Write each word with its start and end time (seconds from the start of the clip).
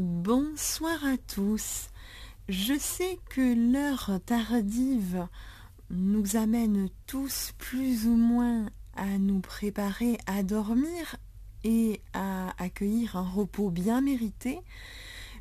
Bonsoir 0.00 1.04
à 1.04 1.16
tous. 1.16 1.88
Je 2.48 2.78
sais 2.78 3.18
que 3.30 3.72
l'heure 3.72 4.20
tardive 4.24 5.26
nous 5.90 6.36
amène 6.36 6.88
tous 7.08 7.52
plus 7.58 8.06
ou 8.06 8.14
moins 8.14 8.70
à 8.94 9.18
nous 9.18 9.40
préparer 9.40 10.16
à 10.26 10.44
dormir 10.44 11.16
et 11.64 12.00
à 12.12 12.54
accueillir 12.62 13.16
un 13.16 13.28
repos 13.28 13.70
bien 13.70 14.00
mérité. 14.00 14.60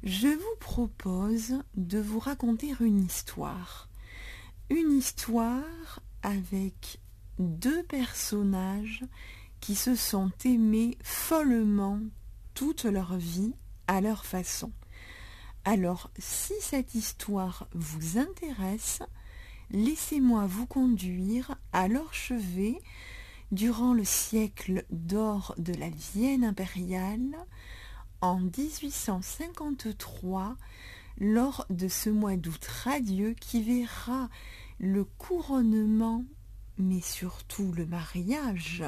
Je 0.01 0.27
vous 0.27 0.57
propose 0.59 1.59
de 1.75 1.99
vous 1.99 2.17
raconter 2.17 2.73
une 2.79 3.05
histoire. 3.05 3.89
Une 4.71 4.91
histoire 4.91 5.99
avec 6.23 6.99
deux 7.37 7.83
personnages 7.83 9.05
qui 9.59 9.75
se 9.75 9.93
sont 9.93 10.31
aimés 10.45 10.97
follement 11.03 11.99
toute 12.55 12.85
leur 12.85 13.17
vie 13.17 13.53
à 13.87 14.01
leur 14.01 14.25
façon. 14.25 14.71
Alors, 15.65 16.11
si 16.17 16.53
cette 16.61 16.95
histoire 16.95 17.67
vous 17.73 18.17
intéresse, 18.17 19.01
laissez-moi 19.71 20.45
vous 20.45 20.65
conduire 20.65 21.55
à 21.73 21.87
leur 21.87 22.13
chevet 22.13 22.79
durant 23.51 23.93
le 23.93 24.03
siècle 24.03 24.85
d'or 24.91 25.55
de 25.57 25.73
la 25.73 25.89
Vienne 25.89 26.43
impériale 26.43 27.37
en 28.21 28.39
1853 28.39 30.55
lors 31.19 31.65
de 31.69 31.87
ce 31.87 32.09
mois 32.09 32.35
d'août 32.35 32.65
radieux 32.83 33.33
qui 33.33 33.63
verra 33.63 34.29
le 34.79 35.03
couronnement 35.03 36.23
mais 36.77 37.01
surtout 37.01 37.71
le 37.73 37.85
mariage 37.85 38.83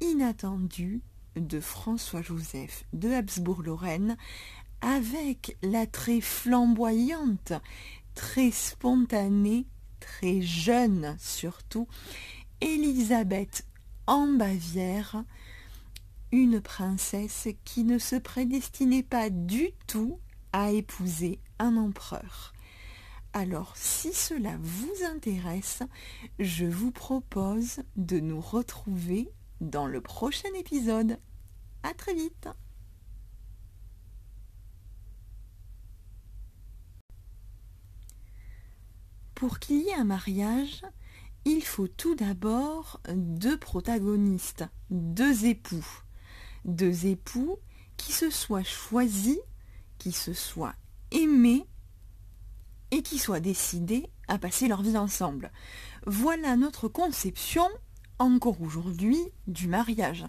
inattendu 0.00 1.02
de 1.36 1.60
François-Joseph 1.60 2.84
de 2.92 3.10
Habsbourg-Lorraine 3.10 4.16
avec 4.80 5.56
la 5.62 5.86
très 5.86 6.20
flamboyante, 6.20 7.52
très 8.14 8.50
spontanée, 8.50 9.66
très 10.00 10.40
jeune 10.40 11.16
surtout, 11.18 11.86
Élisabeth 12.60 13.66
en 14.06 14.26
Bavière, 14.26 15.24
une 16.32 16.60
princesse 16.60 17.48
qui 17.64 17.84
ne 17.84 17.98
se 17.98 18.16
prédestinait 18.16 19.02
pas 19.02 19.30
du 19.30 19.70
tout 19.86 20.18
à 20.52 20.70
épouser 20.70 21.40
un 21.58 21.76
empereur. 21.76 22.52
Alors, 23.32 23.72
si 23.76 24.12
cela 24.12 24.56
vous 24.60 25.04
intéresse, 25.14 25.82
je 26.38 26.66
vous 26.66 26.90
propose 26.90 27.82
de 27.96 28.18
nous 28.18 28.40
retrouver 28.40 29.30
dans 29.60 29.86
le 29.86 30.00
prochain 30.00 30.48
épisode. 30.56 31.18
À 31.82 31.94
très 31.94 32.14
vite 32.14 32.48
Pour 39.34 39.58
qu'il 39.58 39.80
y 39.80 39.88
ait 39.88 39.94
un 39.94 40.04
mariage, 40.04 40.82
il 41.46 41.62
faut 41.62 41.88
tout 41.88 42.14
d'abord 42.14 43.00
deux 43.08 43.58
protagonistes, 43.58 44.66
deux 44.90 45.46
époux. 45.46 45.86
Deux 46.66 47.06
époux 47.06 47.58
qui 47.96 48.12
se 48.12 48.28
soient 48.28 48.62
choisis, 48.62 49.38
qui 49.98 50.12
se 50.12 50.34
soient 50.34 50.74
aimés 51.10 51.66
et 52.90 53.02
qui 53.02 53.18
soient 53.18 53.40
décidés 53.40 54.10
à 54.28 54.38
passer 54.38 54.68
leur 54.68 54.82
vie 54.82 54.98
ensemble. 54.98 55.50
Voilà 56.06 56.56
notre 56.56 56.88
conception 56.88 57.68
encore 58.20 58.60
aujourd'hui 58.60 59.18
du 59.48 59.66
mariage. 59.66 60.26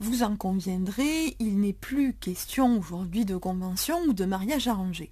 Vous 0.00 0.22
en 0.22 0.36
conviendrez, 0.36 1.36
il 1.40 1.60
n'est 1.60 1.72
plus 1.74 2.14
question 2.14 2.78
aujourd'hui 2.78 3.26
de 3.26 3.36
convention 3.36 4.00
ou 4.04 4.14
de 4.14 4.24
mariage 4.24 4.68
arrangé. 4.68 5.10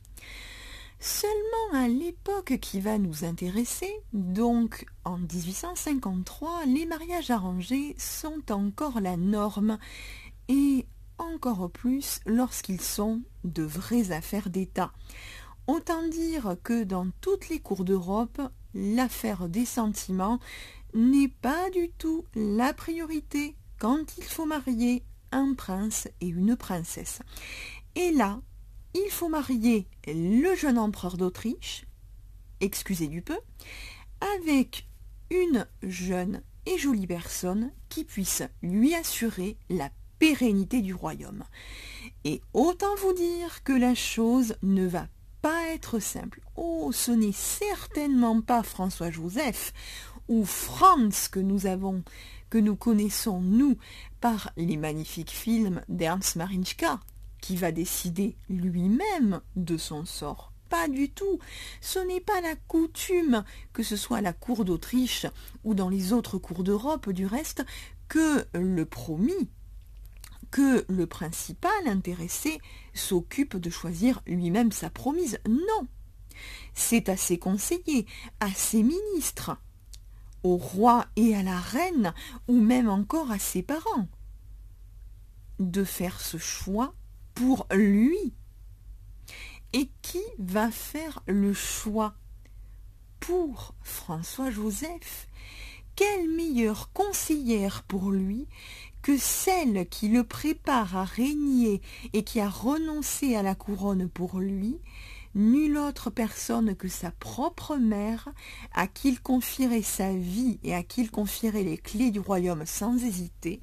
Seulement 1.00 1.74
à 1.74 1.88
l'époque 1.88 2.58
qui 2.60 2.80
va 2.80 2.98
nous 2.98 3.24
intéresser, 3.24 3.90
donc 4.12 4.86
en 5.04 5.18
1853, 5.18 6.66
les 6.66 6.86
mariages 6.86 7.30
arrangés 7.30 7.94
sont 7.98 8.52
encore 8.52 9.00
la 9.00 9.16
norme 9.16 9.78
et 10.48 10.86
encore 11.18 11.70
plus 11.70 12.20
lorsqu'ils 12.26 12.80
sont 12.80 13.22
de 13.44 13.62
vraies 13.62 14.12
affaires 14.12 14.50
d'État. 14.50 14.92
Autant 15.66 16.06
dire 16.08 16.56
que 16.62 16.84
dans 16.84 17.08
toutes 17.20 17.48
les 17.48 17.60
cours 17.60 17.84
d'Europe, 17.84 18.40
l'affaire 18.74 19.48
des 19.48 19.64
sentiments 19.64 20.38
n'est 20.94 21.28
pas 21.28 21.70
du 21.70 21.90
tout 21.98 22.24
la 22.34 22.72
priorité 22.72 23.56
quand 23.78 24.18
il 24.18 24.24
faut 24.24 24.46
marier 24.46 25.04
un 25.32 25.54
prince 25.54 26.08
et 26.20 26.28
une 26.28 26.56
princesse. 26.56 27.20
Et 27.94 28.12
là, 28.12 28.40
il 28.94 29.10
faut 29.10 29.28
marier 29.28 29.86
le 30.06 30.54
jeune 30.54 30.78
empereur 30.78 31.16
d'Autriche, 31.16 31.86
excusez 32.60 33.08
du 33.08 33.22
peu, 33.22 33.38
avec 34.34 34.88
une 35.30 35.66
jeune 35.82 36.42
et 36.66 36.78
jolie 36.78 37.06
personne 37.06 37.72
qui 37.88 38.04
puisse 38.04 38.42
lui 38.62 38.94
assurer 38.94 39.56
la 39.68 39.90
pérennité 40.18 40.82
du 40.82 40.92
royaume. 40.92 41.44
Et 42.24 42.42
autant 42.52 42.94
vous 42.96 43.14
dire 43.14 43.62
que 43.64 43.72
la 43.72 43.94
chose 43.94 44.56
ne 44.62 44.86
va 44.86 45.08
pas 45.40 45.68
être 45.68 45.98
simple. 45.98 46.40
Oh, 46.56 46.90
ce 46.92 47.10
n'est 47.10 47.32
certainement 47.32 48.42
pas 48.42 48.62
François-Joseph 48.62 49.72
ou 50.30 50.44
Franz 50.44 51.28
que 51.28 51.40
nous 51.40 51.66
avons, 51.66 52.04
que 52.48 52.56
nous 52.56 52.76
connaissons, 52.76 53.40
nous, 53.40 53.76
par 54.20 54.52
les 54.56 54.76
magnifiques 54.76 55.32
films 55.32 55.82
d'Ernst 55.88 56.36
Marinchka, 56.36 57.00
qui 57.42 57.56
va 57.56 57.72
décider 57.72 58.36
lui-même 58.48 59.40
de 59.56 59.76
son 59.76 60.04
sort. 60.04 60.52
Pas 60.68 60.86
du 60.86 61.10
tout. 61.10 61.40
Ce 61.80 61.98
n'est 61.98 62.20
pas 62.20 62.40
la 62.42 62.54
coutume, 62.54 63.44
que 63.72 63.82
ce 63.82 63.96
soit 63.96 64.18
à 64.18 64.22
la 64.22 64.32
cour 64.32 64.64
d'Autriche 64.64 65.26
ou 65.64 65.74
dans 65.74 65.88
les 65.88 66.12
autres 66.12 66.38
cours 66.38 66.62
d'Europe 66.62 67.10
du 67.10 67.26
reste, 67.26 67.64
que 68.08 68.46
le 68.54 68.84
promis, 68.84 69.48
que 70.52 70.84
le 70.88 71.08
principal 71.08 71.70
intéressé 71.86 72.60
s'occupe 72.94 73.56
de 73.56 73.68
choisir 73.68 74.22
lui-même 74.26 74.70
sa 74.70 74.90
promise. 74.90 75.40
Non. 75.48 75.88
C'est 76.72 77.08
à 77.08 77.16
ses 77.16 77.38
conseillers, 77.38 78.06
à 78.38 78.50
ses 78.52 78.84
ministres, 78.84 79.56
au 80.42 80.56
roi 80.56 81.06
et 81.16 81.34
à 81.34 81.42
la 81.42 81.58
reine, 81.58 82.14
ou 82.48 82.60
même 82.60 82.88
encore 82.88 83.30
à 83.30 83.38
ses 83.38 83.62
parents, 83.62 84.08
de 85.58 85.84
faire 85.84 86.20
ce 86.20 86.38
choix 86.38 86.94
pour 87.34 87.66
lui. 87.72 88.34
Et 89.72 89.88
qui 90.02 90.22
va 90.38 90.70
faire 90.70 91.22
le 91.26 91.52
choix 91.52 92.14
pour 93.20 93.74
François-Joseph? 93.82 95.28
Quelle 95.94 96.28
meilleure 96.30 96.92
conseillère 96.92 97.82
pour 97.82 98.10
lui 98.10 98.48
que 99.02 99.16
celle 99.18 99.88
qui 99.88 100.08
le 100.08 100.24
prépare 100.24 100.96
à 100.96 101.04
régner 101.04 101.82
et 102.12 102.24
qui 102.24 102.40
a 102.40 102.48
renoncé 102.48 103.36
à 103.36 103.42
la 103.42 103.54
couronne 103.54 104.08
pour 104.08 104.40
lui? 104.40 104.80
Nulle 105.34 105.76
autre 105.76 106.10
personne 106.10 106.74
que 106.74 106.88
sa 106.88 107.10
propre 107.10 107.76
mère, 107.76 108.28
à 108.74 108.86
qui 108.86 109.10
il 109.10 109.20
confierait 109.20 109.82
sa 109.82 110.12
vie 110.12 110.58
et 110.62 110.74
à 110.74 110.82
qui 110.82 111.02
il 111.02 111.10
confierait 111.10 111.62
les 111.62 111.78
clés 111.78 112.10
du 112.10 112.20
royaume 112.20 112.66
sans 112.66 113.04
hésiter, 113.04 113.60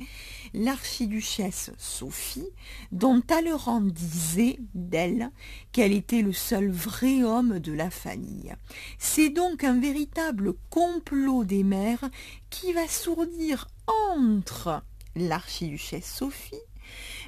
l'archiduchesse 0.54 1.72
Sophie, 1.78 2.50
dont 2.92 3.22
Talleyrand 3.22 3.82
disait 3.82 4.60
d'elle 4.74 5.32
qu'elle 5.72 5.94
était 5.94 6.22
le 6.22 6.34
seul 6.34 6.70
vrai 6.70 7.24
homme 7.24 7.60
de 7.60 7.74
la 7.74 7.90
famille. 7.90 8.56
C'est 8.98 9.30
donc 9.30 9.64
un 9.64 9.80
véritable 9.80 10.54
complot 10.70 11.44
des 11.44 11.64
mères 11.64 12.10
qui 12.50 12.74
va 12.74 12.88
sourdir 12.88 13.68
entre 13.88 14.84
l'archiduchesse 15.16 16.16
Sophie 16.18 16.56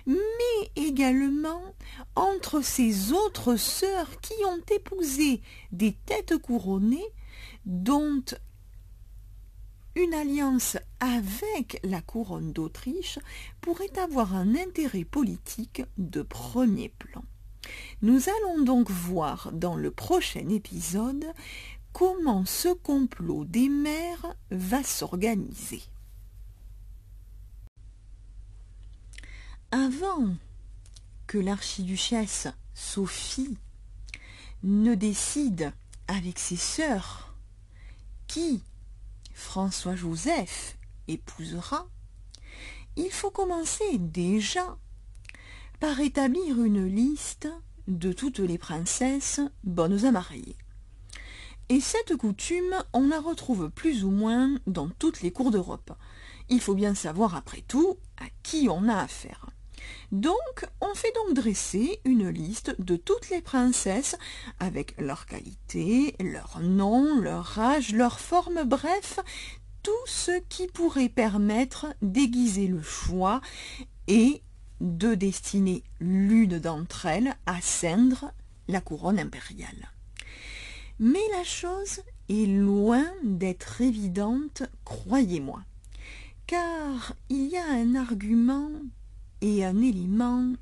mais 0.06 0.72
également 0.76 1.62
entre 2.16 2.62
ses 2.62 3.12
autres 3.12 3.56
sœurs 3.56 4.20
qui 4.22 4.34
ont 4.46 4.76
épousé 4.76 5.42
des 5.72 5.94
têtes 6.06 6.38
couronnées 6.38 7.08
dont 7.66 8.24
une 9.96 10.14
alliance 10.14 10.78
avec 11.00 11.80
la 11.84 12.02
couronne 12.02 12.54
d'Autriche 12.54 13.20
pourrait 13.60 13.98
avoir 14.00 14.36
un 14.36 14.56
intérêt 14.56 15.04
politique 15.04 15.84
de 15.98 16.22
premier 16.22 16.90
plan. 16.90 17.24
Nous 18.02 18.30
allons 18.30 18.64
donc 18.64 18.90
voir 18.90 19.52
dans 19.52 19.76
le 19.76 19.92
prochain 19.92 20.48
épisode 20.50 21.26
comment 21.92 22.46
ce 22.46 22.70
complot 22.70 23.46
des 23.46 23.68
mères 23.68 24.36
va 24.52 24.84
s'organiser. 24.84 25.82
Avant 29.72 30.36
que 31.28 31.38
l'archiduchesse 31.38 32.48
Sophie 32.74 33.58
ne 34.64 34.96
décide 34.96 35.74
avec 36.08 36.40
ses 36.40 36.56
sœurs 36.56 37.36
qui 38.28 38.64
François-Joseph 39.34 40.78
épousera, 41.08 41.88
il 42.96 43.12
faut 43.12 43.32
commencer 43.32 43.98
déjà 43.98 44.78
par 45.80 46.00
établir 46.00 46.62
une 46.62 46.86
liste 46.86 47.48
de 47.88 48.12
toutes 48.12 48.40
les 48.40 48.58
princesses 48.58 49.40
bonnes 49.64 50.06
à 50.06 50.12
marier. 50.12 50.56
Et 51.70 51.80
cette 51.80 52.16
coutume, 52.16 52.76
on 52.94 53.08
la 53.08 53.20
retrouve 53.20 53.70
plus 53.70 54.04
ou 54.04 54.10
moins 54.10 54.56
dans 54.68 54.90
toutes 54.90 55.22
les 55.22 55.32
cours 55.32 55.52
d'Europe. 55.52 55.94
Il 56.50 56.60
faut 56.60 56.74
bien 56.74 56.96
savoir 56.96 57.36
après 57.36 57.62
tout 57.68 57.98
à 58.18 58.26
qui 58.44 58.68
on 58.70 58.90
a 58.90 58.98
affaire. 58.98 59.46
Donc, 60.12 60.66
on 60.82 60.94
fait 60.96 61.14
donc 61.16 61.36
dresser 61.36 62.00
une 62.06 62.30
liste 62.30 62.76
de 62.80 62.96
toutes 62.96 63.30
les 63.30 63.42
princesses 63.42 64.18
avec 64.60 65.00
leurs 65.00 65.26
qualités, 65.26 66.16
leur 66.20 66.60
nom, 66.62 67.20
leur 67.20 67.60
âge, 67.60 67.94
leur 67.94 68.20
forme, 68.20 68.64
bref, 68.64 69.20
tout 69.84 69.92
ce 70.06 70.40
qui 70.50 70.68
pourrait 70.68 71.10
permettre 71.10 71.88
d'aiguiser 72.02 72.68
le 72.68 72.82
choix 72.82 73.42
et 74.08 74.42
de 74.82 75.14
destiner 75.16 75.84
l'une 76.00 76.60
d'entre 76.60 77.06
elles 77.06 77.36
à 77.46 77.62
ceindre 77.62 78.32
la 78.68 78.82
couronne 78.82 79.20
impériale. 79.20 79.92
Mais 81.00 81.20
la 81.32 81.44
chose 81.44 82.02
est 82.30 82.46
loin 82.46 83.06
d'être 83.24 83.82
évidente, 83.82 84.64
croyez-moi, 84.84 85.62
car 86.46 87.14
il 87.30 87.48
y 87.48 87.58
a 87.58 87.66
un 87.66 87.96
argument 87.96 88.70
et 89.42 89.66
un 89.66 89.82
élément 89.82 90.54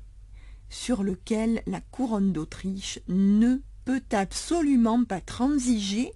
sur 0.70 1.02
lequel 1.02 1.62
la 1.66 1.80
couronne 1.80 2.32
d'Autriche 2.32 3.00
ne 3.08 3.60
peut 3.84 4.02
absolument 4.12 5.04
pas 5.04 5.20
transiger, 5.20 6.12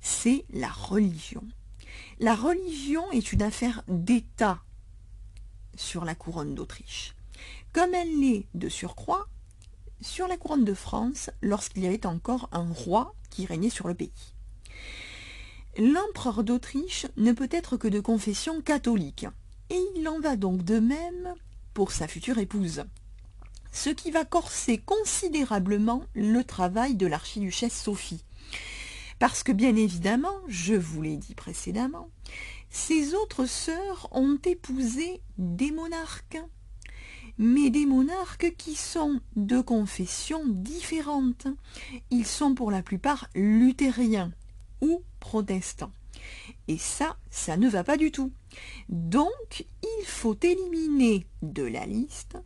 c'est 0.00 0.44
la 0.52 0.70
religion. 0.70 1.44
La 2.18 2.34
religion 2.34 3.10
est 3.12 3.32
une 3.32 3.42
affaire 3.42 3.82
d'État 3.88 4.60
sur 5.76 6.04
la 6.04 6.14
couronne 6.14 6.54
d'Autriche, 6.54 7.14
comme 7.72 7.94
elle 7.94 8.20
l'est 8.20 8.46
de 8.54 8.68
surcroît 8.68 9.28
sur 10.00 10.26
la 10.26 10.36
couronne 10.36 10.64
de 10.64 10.74
France 10.74 11.30
lorsqu'il 11.42 11.84
y 11.84 11.86
avait 11.86 12.06
encore 12.06 12.48
un 12.52 12.70
roi 12.72 13.14
qui 13.30 13.46
régnait 13.46 13.70
sur 13.70 13.88
le 13.88 13.94
pays. 13.94 14.34
L'empereur 15.78 16.42
d'Autriche 16.42 17.06
ne 17.16 17.32
peut 17.32 17.48
être 17.50 17.76
que 17.76 17.88
de 17.88 18.00
confession 18.00 18.62
catholique, 18.62 19.26
et 19.68 19.80
il 19.96 20.08
en 20.08 20.20
va 20.20 20.36
donc 20.36 20.64
de 20.64 20.78
même 20.78 21.34
pour 21.76 21.92
sa 21.92 22.08
future 22.08 22.38
épouse, 22.38 22.84
ce 23.70 23.90
qui 23.90 24.10
va 24.10 24.24
corser 24.24 24.78
considérablement 24.78 26.04
le 26.14 26.42
travail 26.42 26.94
de 26.94 27.06
l'archiduchesse 27.06 27.78
Sophie. 27.78 28.24
Parce 29.18 29.42
que 29.42 29.52
bien 29.52 29.76
évidemment, 29.76 30.38
je 30.48 30.72
vous 30.72 31.02
l'ai 31.02 31.18
dit 31.18 31.34
précédemment, 31.34 32.08
ses 32.70 33.12
autres 33.12 33.44
sœurs 33.44 34.08
ont 34.12 34.38
épousé 34.46 35.20
des 35.36 35.70
monarques, 35.70 36.42
mais 37.36 37.68
des 37.68 37.84
monarques 37.84 38.54
qui 38.56 38.74
sont 38.74 39.20
de 39.36 39.60
confessions 39.60 40.46
différentes. 40.46 41.46
Ils 42.10 42.26
sont 42.26 42.54
pour 42.54 42.70
la 42.70 42.80
plupart 42.80 43.28
luthériens 43.34 44.32
ou 44.80 45.02
protestants. 45.20 45.92
Et 46.68 46.78
ça, 46.78 47.18
ça 47.28 47.58
ne 47.58 47.68
va 47.68 47.84
pas 47.84 47.98
du 47.98 48.10
tout. 48.10 48.32
Donc, 48.88 49.64
il 49.82 50.06
faut 50.06 50.36
éliminer 50.42 51.26
de 51.42 51.62
la 51.62 51.86
liste 51.86 52.36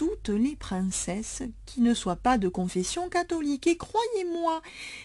toutes 0.00 0.30
les 0.30 0.56
princesses 0.56 1.42
qui 1.66 1.82
ne 1.82 1.92
soient 1.92 2.16
pas 2.16 2.38
de 2.38 2.48
confession 2.48 3.10
catholique. 3.10 3.66
Et 3.66 3.76
croyez-moi, 3.76 4.62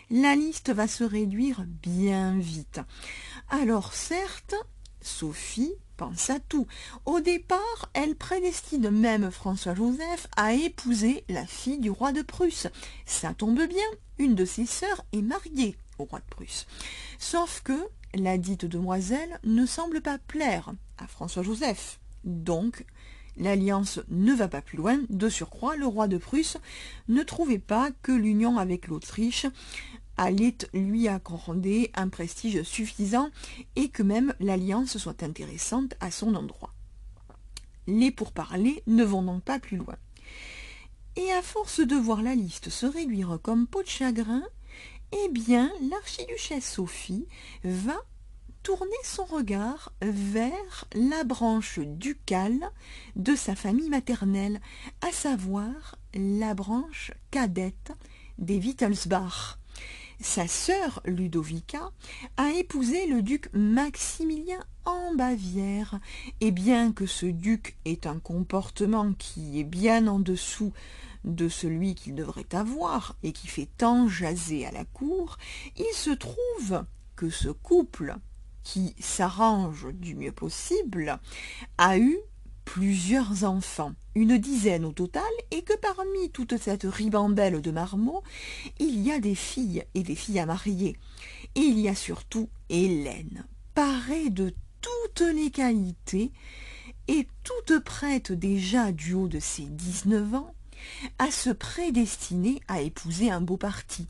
la 0.10 0.38
liste 0.38 0.70
va 0.70 0.88
se 0.88 1.04
réduire 1.04 1.66
bien 1.68 2.40
vite. 2.40 2.80
Alors 3.50 3.94
certes, 3.94 4.56
Sophie 5.02 5.74
pense 5.98 6.30
à 6.30 6.40
tout. 6.40 6.66
Au 7.06 7.20
départ, 7.20 7.90
elle 7.94 8.16
prédestine 8.16 8.90
même 8.90 9.32
François-Joseph 9.32 10.28
à 10.38 10.54
épouser 10.54 11.26
la 11.28 11.46
fille 11.46 11.80
du 11.80 11.90
roi 11.90 12.14
de 12.14 12.22
Prusse. 12.22 12.68
Ça 13.06 13.34
tombe 13.34 13.68
bien, 13.68 13.90
une 14.18 14.36
de 14.36 14.46
ses 14.46 14.66
sœurs 14.66 15.04
est 15.12 15.22
mariée 15.22 15.76
au 16.00 16.06
roi 16.06 16.20
de 16.20 16.26
Prusse. 16.30 16.68
Sauf 17.20 17.62
que 17.64 17.78
la 18.16 18.38
dite 18.38 18.66
demoiselle 18.66 19.40
ne 19.44 19.66
semble 19.66 20.02
pas 20.02 20.18
plaire 20.18 20.74
à 20.98 21.08
François-Joseph. 21.08 22.00
Donc, 22.24 22.86
l'alliance 23.38 24.00
ne 24.10 24.34
va 24.34 24.48
pas 24.48 24.62
plus 24.62 24.78
loin. 24.78 25.00
De 25.10 25.30
surcroît, 25.30 25.76
le 25.76 25.86
roi 25.86 26.08
de 26.08 26.18
Prusse 26.18 26.58
ne 27.08 27.24
trouvait 27.24 27.60
pas 27.60 27.90
que 28.02 28.12
l'union 28.12 28.58
avec 28.58 28.88
l'Autriche 28.88 29.46
allait 30.18 30.58
lui 30.74 31.08
accorder 31.08 31.92
un 31.94 32.08
prestige 32.08 32.64
suffisant 32.64 33.30
et 33.76 33.90
que 33.90 34.04
même 34.04 34.34
l'alliance 34.40 34.98
soit 34.98 35.24
intéressante 35.24 35.94
à 36.00 36.10
son 36.10 36.36
endroit. 36.36 36.74
Les 37.88 38.12
pourparlers 38.12 38.82
ne 38.88 39.04
vont 39.04 39.24
donc 39.24 39.44
pas 39.44 39.60
plus 39.60 39.78
loin. 39.78 39.96
Et 41.18 41.32
à 41.32 41.42
force 41.42 41.80
de 41.80 41.96
voir 41.96 42.22
la 42.22 42.36
liste 42.36 42.70
se 42.70 42.86
réduire 42.86 43.40
comme 43.42 43.68
peau 43.68 43.84
de 43.84 43.88
chagrin, 43.88 44.44
eh 45.18 45.30
bien, 45.30 45.72
l'archiduchesse 45.90 46.74
Sophie 46.74 47.28
va 47.64 47.98
tourner 48.64 48.92
son 49.04 49.26
regard 49.26 49.94
vers 50.02 50.86
la 50.94 51.24
branche 51.24 51.80
ducale 51.80 52.72
de 53.16 53.36
sa 53.36 53.56
famille 53.56 53.90
maternelle, 53.90 54.60
à 55.02 55.12
savoir 55.12 55.98
la 56.14 56.54
branche 56.54 57.12
cadette 57.32 57.92
des 58.40 58.58
Wittelsbach. 58.58 59.60
Sa 60.20 60.48
sœur 60.48 61.02
Ludovica 61.06 61.92
a 62.38 62.52
épousé 62.52 63.06
le 63.08 63.22
duc 63.22 63.50
Maximilien 63.54 64.60
en 64.86 65.14
Bavière, 65.14 66.00
et 66.42 66.52
bien 66.52 66.92
que 66.92 67.06
ce 67.06 67.26
duc 67.26 67.78
ait 67.86 68.08
un 68.08 68.20
comportement 68.20 69.14
qui 69.14 69.60
est 69.60 69.66
bien 69.66 70.08
en 70.08 70.20
dessous 70.20 70.74
de 71.26 71.50
celui 71.50 71.96
qu'il 71.96 72.16
devrait 72.16 72.54
avoir 72.54 73.16
et 73.24 73.32
qui 73.32 73.48
fait 73.48 73.70
tant 73.78 74.08
jaser 74.08 74.66
à 74.66 74.72
la 74.72 74.86
cour, 74.86 75.38
il 75.76 75.94
se 75.94 76.12
trouve 76.12 76.86
que 77.16 77.30
ce 77.30 77.50
couple, 77.50 78.16
qui 78.64 78.96
s'arrange 79.00 79.88
du 79.94 80.16
mieux 80.16 80.32
possible, 80.32 81.20
a 81.78 81.98
eu 81.98 82.18
plusieurs 82.66 83.44
enfants, 83.44 83.94
une 84.16 84.38
dizaine 84.38 84.86
au 84.86 84.92
total, 84.92 85.24
et 85.52 85.62
que 85.62 85.78
parmi 85.78 86.32
toute 86.32 86.58
cette 86.58 86.84
ribambelle 86.84 87.62
de 87.62 87.72
marmots, 87.72 88.24
il 88.80 89.02
y 89.02 89.12
a 89.12 89.20
des 89.20 89.36
filles 89.36 89.84
et 89.94 90.02
des 90.02 90.16
filles 90.16 90.40
à 90.40 90.46
marier. 90.46 90.98
Et 91.54 91.62
il 91.62 91.80
y 91.80 91.88
a 91.88 91.96
surtout 91.96 92.50
Hélène, 92.70 93.46
parée 93.76 94.32
de 94.32 94.54
toutes 94.82 95.22
les 95.22 95.52
qualités, 95.52 96.32
et 97.08 97.28
toute 97.44 97.80
prête 97.84 98.32
déjà 98.32 98.92
du 98.92 99.14
haut 99.14 99.28
de 99.28 99.40
ses 99.40 99.66
dix-neuf 99.66 100.34
ans 100.34 100.55
à 101.20 101.32
se 101.32 101.50
prédestiner 101.50 102.62
à 102.68 102.82
épouser 102.82 103.32
un 103.32 103.42
beau 103.42 103.58
parti. 103.58 104.08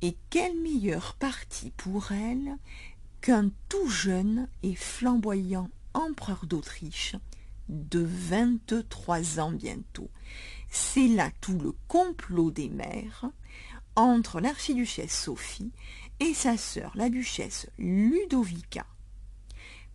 Et 0.00 0.16
quel 0.30 0.60
meilleur 0.60 1.14
parti 1.14 1.72
pour 1.76 2.12
elle 2.12 2.56
qu'un 3.20 3.50
tout 3.68 3.88
jeune 3.88 4.48
et 4.62 4.74
flamboyant 4.74 5.70
empereur 5.94 6.44
d'Autriche 6.46 7.16
de 7.68 8.00
vingt-trois 8.00 9.40
ans 9.40 9.52
bientôt. 9.52 10.10
C'est 10.68 11.08
là 11.08 11.30
tout 11.40 11.58
le 11.58 11.72
complot 11.88 12.50
des 12.50 12.68
mères 12.68 13.30
entre 13.94 14.40
l'archiduchesse 14.40 15.24
Sophie 15.24 15.70
et 16.20 16.34
sa 16.34 16.56
sœur 16.56 16.92
la 16.94 17.08
duchesse 17.08 17.68
Ludovica. 17.78 18.86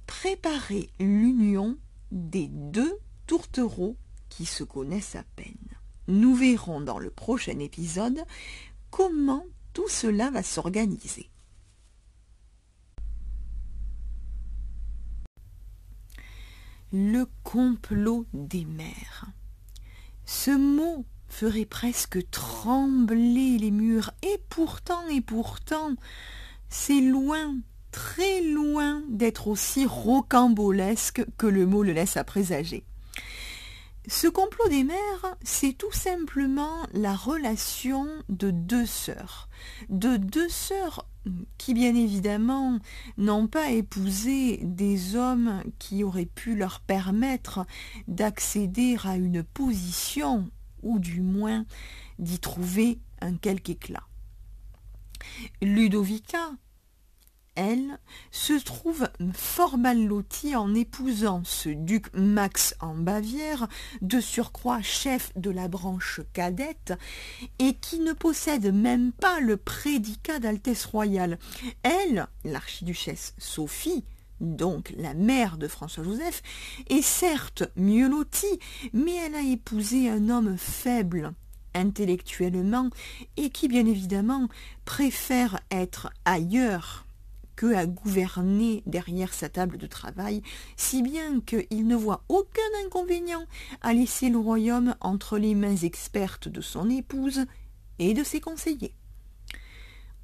Préparer 0.06 0.90
l'union 1.00 1.78
des 2.12 2.48
deux 2.48 2.98
tourtereaux 3.26 3.98
qui 4.30 4.46
se 4.46 4.64
connaissent 4.64 5.16
à 5.16 5.24
peine. 5.36 5.77
Nous 6.08 6.36
verrons 6.36 6.82
dans 6.82 7.00
le 7.00 7.10
prochain 7.10 7.60
épisode 7.60 8.24
comment 8.90 9.46
tout 9.74 9.90
cela 9.90 10.32
va 10.32 10.44
s'organiser. 10.44 11.30
Le 16.94 17.26
complot 17.44 18.26
des 18.34 18.64
mères. 18.64 19.26
Ce 20.26 20.52
mot 20.52 21.06
ferait 21.28 21.66
presque 21.66 22.30
trembler 22.32 23.58
les 23.58 23.72
murs, 23.72 24.12
et 24.24 24.42
pourtant, 24.50 25.06
et 25.10 25.22
pourtant, 25.22 25.96
c'est 26.70 27.02
loin, 27.02 27.58
très 27.92 28.42
loin 28.42 29.04
d'être 29.10 29.48
aussi 29.48 29.86
rocambolesque 29.86 31.26
que 31.38 31.48
le 31.48 31.66
mot 31.66 31.84
le 31.84 31.92
laisse 31.92 32.18
à 32.18 32.24
présager. 32.24 32.86
Ce 34.10 34.28
complot 34.28 34.70
des 34.70 34.86
mères, 34.86 35.36
c'est 35.44 35.74
tout 35.74 35.92
simplement 35.92 36.88
la 36.94 37.14
relation 37.14 38.08
de 38.30 38.52
deux 38.52 38.86
sœurs, 38.86 39.50
de 39.90 40.16
deux 40.16 40.48
sœurs 40.48 41.06
qui 41.58 41.74
bien 41.74 41.94
évidemment 41.94 42.80
n'ont 43.18 43.48
pas 43.48 43.72
épousé 43.72 44.62
des 44.64 45.18
hommes 45.18 45.62
qui 45.78 46.06
auraient 46.06 46.26
pu 46.26 46.56
leur 46.56 46.80
permettre 46.80 47.66
d'accéder 48.08 48.96
à 49.04 49.18
une 49.18 49.44
position, 49.44 50.50
ou 50.84 51.00
du 51.00 51.20
moins 51.20 51.66
d'y 52.18 52.40
trouver 52.40 53.00
un 53.20 53.36
quelque 53.36 53.72
éclat. 53.72 54.08
Ludovica, 55.62 56.52
elle, 57.58 58.00
se 58.32 58.54
trouve 58.54 59.10
fort 59.34 59.78
mal 59.78 60.06
lotie 60.06 60.56
en 60.56 60.74
épousant 60.76 61.42
ce 61.44 61.70
duc 61.70 62.06
Max 62.14 62.76
en 62.80 62.94
Bavière, 62.94 63.68
de 64.02 64.22
surcroît 64.22 64.82
chef 64.82 65.32
de 65.36 65.50
la 65.50 65.68
branche 65.68 66.22
cadette, 66.34 66.94
et 67.60 67.74
qui 67.74 68.00
ne 68.00 68.14
possède 68.14 68.72
même 68.74 69.12
pas 69.12 69.40
le 69.40 69.58
prédicat 69.58 70.40
d'Altesse 70.40 70.86
royale. 70.86 71.40
Elle, 71.82 72.28
l'archiduchesse 72.46 73.34
Sophie, 73.40 74.06
donc 74.40 74.94
la 74.96 75.16
mère 75.16 75.58
de 75.58 75.68
François-Joseph, 75.68 76.44
est 76.90 77.02
certes 77.02 77.64
mieux 77.76 78.08
lotie, 78.08 78.60
mais 78.94 79.16
elle 79.16 79.36
a 79.36 79.42
épousé 79.42 80.10
un 80.10 80.30
homme 80.30 80.58
faible 80.58 81.34
intellectuellement 81.74 82.90
et 83.36 83.50
qui 83.50 83.68
bien 83.68 83.86
évidemment 83.86 84.48
préfère 84.86 85.60
être 85.72 86.12
ailleurs 86.26 87.07
que 87.58 87.74
à 87.74 87.86
gouverner 87.86 88.84
derrière 88.86 89.34
sa 89.34 89.50
table 89.50 89.78
de 89.78 89.88
travail, 89.88 90.42
si 90.78 91.02
bien 91.02 91.42
qu'il 91.42 91.88
ne 91.88 91.96
voit 91.96 92.24
aucun 92.30 92.62
inconvénient 92.86 93.46
à 93.82 93.94
laisser 93.94 94.30
le 94.30 94.38
royaume 94.38 94.96
entre 95.02 95.38
les 95.38 95.56
mains 95.56 95.76
expertes 95.76 96.48
de 96.48 96.62
son 96.62 96.90
épouse 96.90 97.46
et 98.00 98.14
de 98.14 98.24
ses 98.24 98.40
conseillers. 98.40 98.94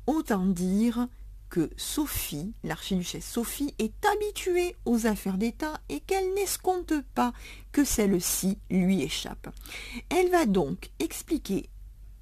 Autant 0.08 0.46
dire 0.46 1.08
que 1.50 1.70
Sophie, 1.78 2.54
l'archiduchesse 2.64 3.28
Sophie, 3.28 3.74
est 3.80 3.94
habituée 4.06 4.76
aux 4.86 5.08
affaires 5.08 5.38
d'État 5.38 5.80
et 5.90 6.00
qu'elle 6.00 6.34
n'escompte 6.34 6.96
pas 7.14 7.34
que 7.72 7.84
celle-ci 7.84 8.58
lui 8.70 9.02
échappe. 9.02 9.50
Elle 10.10 10.30
va 10.30 10.46
donc 10.46 10.90
expliquer 11.00 11.70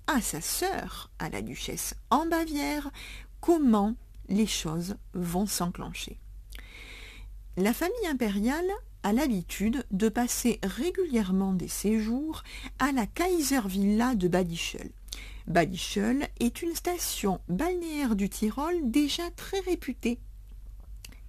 à 0.08 0.22
sa 0.22 0.41
sœur, 0.41 1.12
à 1.20 1.30
la 1.30 1.41
duchesse 1.41 1.96
en 2.10 2.25
Bavière, 2.25 2.91
comment 3.39 3.96
les 4.31 4.47
choses 4.47 4.95
vont 5.13 5.45
s'enclencher. 5.45 6.17
La 7.57 7.73
famille 7.73 8.07
impériale 8.09 8.71
a 9.03 9.13
l'habitude 9.13 9.85
de 9.91 10.09
passer 10.09 10.59
régulièrement 10.63 11.53
des 11.53 11.67
séjours 11.67 12.43
à 12.79 12.91
la 12.91 13.05
Kaiservilla 13.05 14.15
de 14.15 14.27
Badischel. 14.27 14.91
Badischel 15.47 16.29
est 16.39 16.61
une 16.61 16.75
station 16.75 17.41
balnéaire 17.50 18.15
du 18.15 18.29
Tyrol 18.29 18.75
déjà 18.83 19.29
très 19.31 19.59
réputée, 19.59 20.19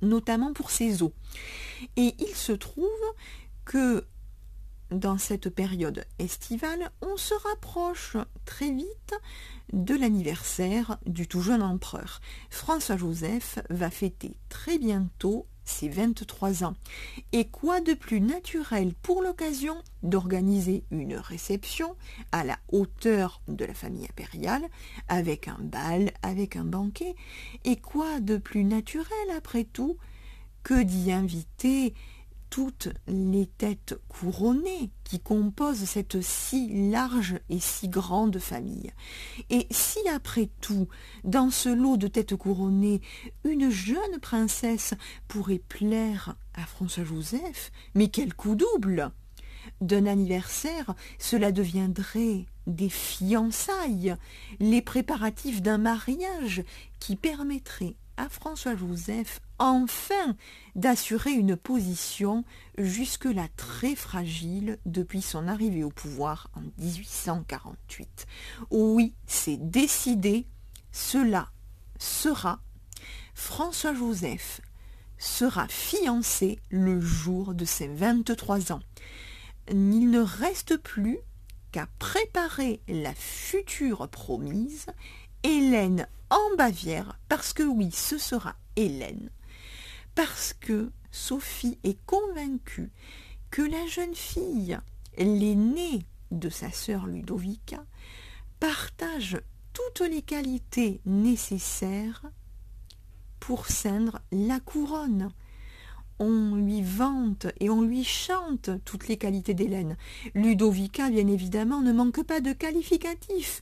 notamment 0.01 0.53
pour 0.53 0.71
ses 0.71 1.03
eaux. 1.03 1.15
Et 1.97 2.15
il 2.21 2.35
se 2.37 2.53
trouve 2.53 2.87
que 3.65 4.05
dans 4.93 5.19
cette 5.19 5.51
période 5.51 6.05
estivale, 6.19 6.91
on 7.01 7.17
se 7.17 7.35
rapproche 7.49 8.17
très 8.45 8.71
vite 8.71 9.15
de 9.73 9.95
l'anniversaire 9.95 10.99
du 11.07 11.27
tout 11.27 11.41
jeune 11.41 11.63
empereur. 11.63 12.21
François-Joseph 12.51 13.59
va 13.71 13.91
fêter 13.91 14.37
très 14.49 14.79
bientôt 14.79 15.47
ses 15.65 15.89
23 15.89 16.65
ans. 16.65 16.75
Et 17.33 17.49
quoi 17.49 17.81
de 17.81 17.95
plus 17.95 18.21
naturel 18.21 18.95
pour 19.03 19.23
l'occasion 19.23 19.77
d'organiser 20.03 20.85
une 20.91 21.15
réception 21.15 21.97
à 22.33 22.45
la 22.45 22.59
hauteur 22.73 23.41
de 23.49 23.65
la 23.65 23.75
famille 23.75 24.05
impériale, 24.05 24.65
avec 25.09 25.49
un 25.49 25.59
bal, 25.61 26.11
avec 26.23 26.57
un 26.57 26.65
banquet, 26.65 27.15
et 27.65 27.77
quoi 27.77 28.21
de 28.21 28.37
plus 28.37 28.65
naturel 28.65 29.31
après 29.37 29.65
tout 29.65 29.97
que 30.63 30.83
d'y 30.83 31.13
inviter 31.13 31.95
toutes 32.53 32.91
les 33.09 33.47
têtes 33.47 33.99
couronnées 34.09 34.91
qui 35.05 35.21
composent 35.21 35.85
cette 35.85 36.21
si 36.21 36.91
large 36.91 37.41
et 37.49 37.59
si 37.59 37.89
grande 37.89 38.39
famille. 38.39 38.93
Et 39.49 39.67
si 39.71 40.07
après 40.07 40.51
tout, 40.61 40.87
dans 41.25 41.49
ce 41.49 41.71
lot 41.71 41.97
de 41.97 42.09
têtes 42.09 42.37
couronnées, 42.37 43.01
une 43.45 43.71
jeune 43.71 44.21
princesse 44.21 44.93
pourrait 45.29 45.63
plaire 45.67 46.37
à 46.53 46.67
François-Joseph, 46.67 47.73
mais 47.95 48.09
quel 48.09 48.35
coup 48.35 48.55
double 48.55 49.13
D'un 49.81 50.05
anniversaire, 50.05 50.95
cela 51.19 51.53
deviendrait 51.53 52.45
des 52.67 52.91
fiançailles, 52.91 54.15
les 54.61 54.83
préparatifs 54.83 55.63
d'un 55.63 55.79
mariage 55.79 56.63
qui 57.01 57.17
permettrait 57.17 57.97
à 58.17 58.29
François-Joseph 58.29 59.41
enfin 59.59 60.37
d'assurer 60.75 61.33
une 61.33 61.57
position 61.57 62.45
jusque-là 62.79 63.47
très 63.57 63.95
fragile 63.95 64.79
depuis 64.87 65.23
son 65.23 65.49
arrivée 65.49 65.85
au 65.85 65.91
pouvoir 65.91 66.51
en 66.55 66.63
1848. 66.79 68.27
Oui, 68.71 69.15
c'est 69.27 69.59
décidé, 69.59 70.47
cela 70.91 71.49
sera 71.99 72.61
François-Joseph 73.35 74.61
sera 75.19 75.69
fiancé 75.69 76.59
le 76.71 77.01
jour 77.01 77.55
de 77.55 77.65
ses 77.65 77.89
23 77.89 78.73
ans. 78.73 78.83
Il 79.71 80.11
ne 80.11 80.21
reste 80.21 80.77
plus 80.77 81.19
qu'à 81.71 81.87
préparer 81.99 82.81
la 82.89 83.15
future 83.15 84.09
promise, 84.09 84.87
Hélène 85.43 86.07
en 86.31 86.57
Bavière, 86.57 87.19
parce 87.29 87.53
que 87.53 87.63
oui, 87.63 87.91
ce 87.91 88.17
sera 88.19 88.55
Hélène, 88.77 89.31
parce 90.15 90.55
que 90.55 90.91
Sophie 91.11 91.79
est 91.85 91.99
convaincue 92.07 92.91
que 93.51 93.63
la 93.63 93.87
jeune 93.87 94.15
fille, 94.15 94.79
l'aînée 95.19 96.07
de 96.31 96.49
sa 96.49 96.71
sœur 96.71 97.07
Ludovica, 97.07 97.85
partage 98.61 99.41
toutes 99.73 100.09
les 100.09 100.23
qualités 100.23 101.01
nécessaires 101.05 102.23
pour 103.41 103.67
ceindre 103.67 104.21
la 104.31 104.61
couronne. 104.61 105.33
On 106.19 106.55
lui 106.55 106.83
vante 106.83 107.49
et 107.59 107.69
on 107.69 107.83
lui 107.83 108.05
chante 108.05 108.71
toutes 108.85 109.09
les 109.09 109.17
qualités 109.17 109.55
d'Hélène. 109.55 109.97
Ludovica, 110.35 111.11
bien 111.11 111.27
évidemment, 111.27 111.81
ne 111.81 111.93
manque 111.93 112.23
pas 112.23 112.41
de 112.41 112.53
qualificatifs 112.53 113.61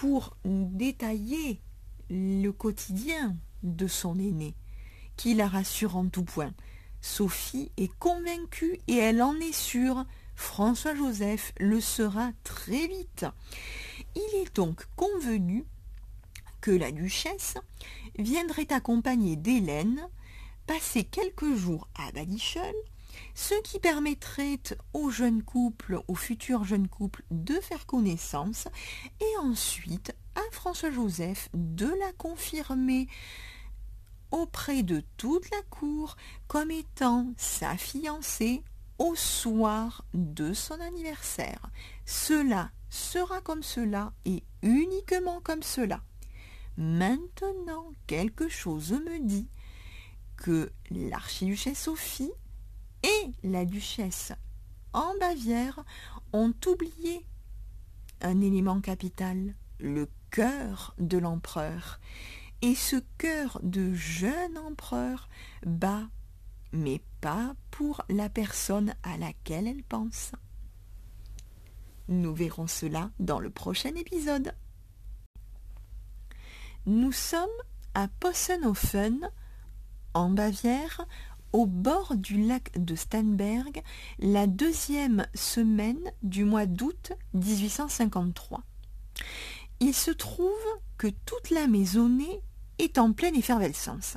pour 0.00 0.34
détailler 0.46 1.60
le 2.08 2.52
quotidien 2.52 3.36
de 3.62 3.86
son 3.86 4.18
aîné, 4.18 4.54
qui 5.18 5.34
la 5.34 5.46
rassure 5.46 5.94
en 5.98 6.08
tout 6.08 6.24
point. 6.24 6.54
Sophie 7.02 7.70
est 7.76 7.92
convaincue 7.98 8.78
et 8.88 8.96
elle 8.96 9.20
en 9.20 9.34
est 9.34 9.52
sûre. 9.52 10.06
François-Joseph 10.36 11.52
le 11.60 11.82
sera 11.82 12.30
très 12.44 12.86
vite. 12.86 13.26
Il 14.14 14.40
est 14.40 14.56
donc 14.56 14.86
convenu 14.96 15.66
que 16.62 16.70
la 16.70 16.92
duchesse 16.92 17.58
viendrait 18.18 18.72
accompagner 18.72 19.36
d'Hélène 19.36 20.00
passer 20.66 21.04
quelques 21.04 21.54
jours 21.56 21.88
à 21.94 22.10
Badischel, 22.12 22.74
ce 23.34 23.54
qui 23.62 23.78
permettrait 23.78 24.60
au 24.92 25.10
jeune 25.10 25.42
couple, 25.42 26.00
au 26.08 26.14
futur 26.14 26.64
jeune 26.64 26.88
couple, 26.88 27.22
de 27.30 27.54
faire 27.54 27.86
connaissance 27.86 28.68
et 29.20 29.38
ensuite 29.40 30.14
à 30.34 30.42
François-Joseph 30.52 31.48
de 31.54 31.86
la 31.86 32.12
confirmer 32.12 33.08
auprès 34.30 34.82
de 34.82 35.02
toute 35.16 35.50
la 35.50 35.62
cour 35.70 36.16
comme 36.46 36.70
étant 36.70 37.32
sa 37.36 37.76
fiancée 37.76 38.62
au 38.98 39.14
soir 39.16 40.04
de 40.14 40.52
son 40.52 40.78
anniversaire. 40.80 41.70
Cela 42.04 42.70
sera 42.90 43.40
comme 43.40 43.62
cela 43.62 44.12
et 44.24 44.42
uniquement 44.62 45.40
comme 45.42 45.62
cela. 45.62 46.02
Maintenant, 46.76 47.90
quelque 48.06 48.48
chose 48.48 48.92
me 48.92 49.18
dit 49.20 49.48
que 50.36 50.70
l'archiduchesse 50.90 51.82
Sophie 51.82 52.32
et 53.02 53.32
la 53.42 53.64
duchesse 53.64 54.32
en 54.92 55.12
Bavière 55.18 55.84
ont 56.32 56.54
oublié 56.66 57.24
un 58.20 58.40
élément 58.40 58.80
capital, 58.80 59.54
le 59.78 60.08
cœur 60.30 60.94
de 60.98 61.18
l'empereur. 61.18 62.00
Et 62.62 62.74
ce 62.74 62.96
cœur 63.16 63.58
de 63.62 63.94
jeune 63.94 64.58
empereur 64.58 65.28
bat, 65.64 66.08
mais 66.72 67.00
pas 67.20 67.54
pour 67.70 68.02
la 68.08 68.28
personne 68.28 68.94
à 69.02 69.16
laquelle 69.16 69.66
elle 69.66 69.82
pense. 69.82 70.32
Nous 72.08 72.34
verrons 72.34 72.66
cela 72.66 73.10
dans 73.18 73.38
le 73.38 73.50
prochain 73.50 73.94
épisode. 73.94 74.52
Nous 76.86 77.12
sommes 77.12 77.48
à 77.94 78.08
Possenhofen, 78.08 79.30
en 80.12 80.30
Bavière, 80.30 81.06
au 81.52 81.66
bord 81.66 82.16
du 82.16 82.46
lac 82.46 82.70
de 82.76 82.94
Steinberg, 82.94 83.82
la 84.18 84.46
deuxième 84.46 85.26
semaine 85.34 86.10
du 86.22 86.44
mois 86.44 86.66
d'août 86.66 87.12
1853 87.34 88.62
il 89.80 89.94
se 89.94 90.10
trouve 90.10 90.50
que 90.98 91.08
toute 91.08 91.50
la 91.50 91.66
maisonnée 91.66 92.42
est 92.78 92.98
en 92.98 93.12
pleine 93.12 93.34
effervescence. 93.34 94.16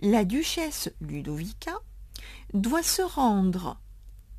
La 0.00 0.24
duchesse 0.24 0.90
Ludovica 1.00 1.74
doit 2.52 2.84
se 2.84 3.02
rendre 3.02 3.80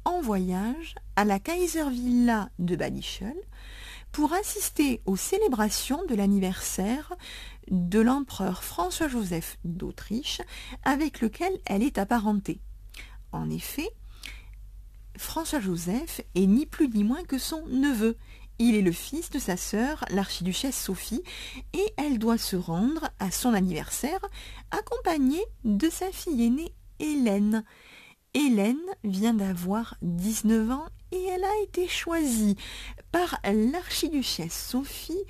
en 0.05 0.21
voyage 0.21 0.95
à 1.15 1.25
la 1.25 1.39
Kaiservilla 1.39 2.49
de 2.59 2.75
Badischel 2.75 3.35
pour 4.11 4.31
assister 4.31 5.01
aux 5.05 5.17
célébrations 5.17 6.01
de 6.07 6.15
l'anniversaire 6.15 7.11
de 7.69 7.99
l'empereur 7.99 8.63
François-Joseph 8.63 9.57
d'Autriche 9.63 10.41
avec 10.83 11.21
lequel 11.21 11.51
elle 11.65 11.83
est 11.83 11.97
apparentée. 11.97 12.59
En 13.31 13.49
effet, 13.49 13.89
François-Joseph 15.17 16.21
est 16.35 16.45
ni 16.45 16.65
plus 16.65 16.89
ni 16.89 17.03
moins 17.03 17.23
que 17.23 17.37
son 17.37 17.65
neveu. 17.67 18.17
Il 18.57 18.75
est 18.75 18.81
le 18.81 18.91
fils 18.91 19.29
de 19.29 19.39
sa 19.39 19.57
sœur, 19.57 20.05
l'archiduchesse 20.09 20.81
Sophie, 20.81 21.23
et 21.73 21.93
elle 21.97 22.19
doit 22.19 22.37
se 22.37 22.55
rendre 22.55 23.09
à 23.19 23.31
son 23.31 23.53
anniversaire 23.53 24.25
accompagnée 24.71 25.43
de 25.65 25.89
sa 25.89 26.11
fille 26.11 26.45
aînée 26.45 26.73
Hélène. 26.99 27.63
Hélène 28.33 28.77
vient 29.03 29.33
d'avoir 29.33 29.95
19 30.01 30.71
ans 30.71 30.85
et 31.11 31.23
elle 31.23 31.43
a 31.43 31.63
été 31.63 31.87
choisie 31.87 32.55
par 33.11 33.39
l'archiduchesse 33.43 34.67
Sophie 34.69 35.23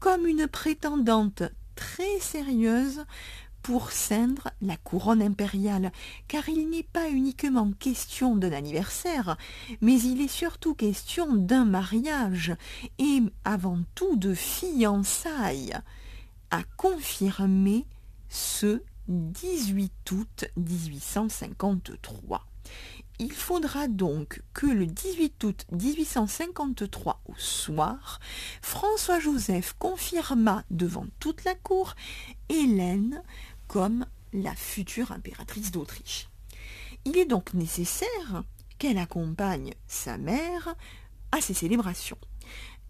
comme 0.00 0.26
une 0.26 0.48
prétendante 0.48 1.42
très 1.82 2.20
sérieuse 2.20 3.04
pour 3.60 3.90
ceindre 3.90 4.50
la 4.60 4.76
couronne 4.76 5.20
impériale, 5.20 5.90
car 6.28 6.48
il 6.48 6.70
n'est 6.70 6.84
pas 6.84 7.10
uniquement 7.10 7.72
question 7.72 8.36
d'un 8.36 8.52
anniversaire, 8.52 9.36
mais 9.80 10.00
il 10.00 10.20
est 10.20 10.28
surtout 10.28 10.74
question 10.74 11.34
d'un 11.34 11.64
mariage, 11.64 12.54
et 13.00 13.20
avant 13.44 13.80
tout 13.96 14.14
de 14.14 14.32
fiançailles, 14.32 15.74
à 16.52 16.62
confirmer 16.76 17.84
ce 18.28 18.80
18 19.08 19.92
août 20.12 20.44
1853. 20.56 22.46
Il 23.24 23.30
faudra 23.30 23.86
donc 23.86 24.42
que 24.52 24.66
le 24.66 24.84
18 24.84 25.44
août 25.44 25.64
1853 25.70 27.22
au 27.26 27.36
soir, 27.36 28.18
François-Joseph 28.62 29.76
confirma 29.78 30.64
devant 30.72 31.06
toute 31.20 31.44
la 31.44 31.54
cour 31.54 31.94
Hélène 32.48 33.22
comme 33.68 34.06
la 34.32 34.56
future 34.56 35.12
impératrice 35.12 35.70
d'Autriche. 35.70 36.30
Il 37.04 37.16
est 37.16 37.26
donc 37.26 37.54
nécessaire 37.54 38.42
qu'elle 38.80 38.98
accompagne 38.98 39.72
sa 39.86 40.18
mère 40.18 40.74
à 41.30 41.40
ces 41.40 41.54
célébrations. 41.54 42.18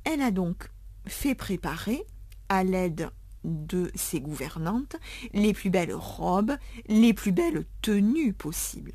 Elle 0.04 0.22
a 0.22 0.30
donc 0.30 0.70
fait 1.04 1.34
préparer, 1.34 2.06
à 2.48 2.64
l'aide 2.64 3.10
de 3.44 3.92
ses 3.94 4.22
gouvernantes, 4.22 4.96
les 5.34 5.52
plus 5.52 5.68
belles 5.68 5.94
robes, 5.94 6.56
les 6.86 7.12
plus 7.12 7.32
belles 7.32 7.66
tenues 7.82 8.32
possibles. 8.32 8.94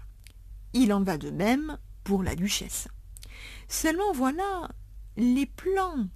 Il 0.74 0.94
en 0.94 1.04
va 1.04 1.18
de 1.18 1.30
même 1.30 1.78
pour 2.04 2.24
la 2.24 2.36
duchesse. 2.36 2.88
Seulement 3.68 4.12
voilà, 4.14 4.70
les 5.18 5.46
plans 5.46 6.08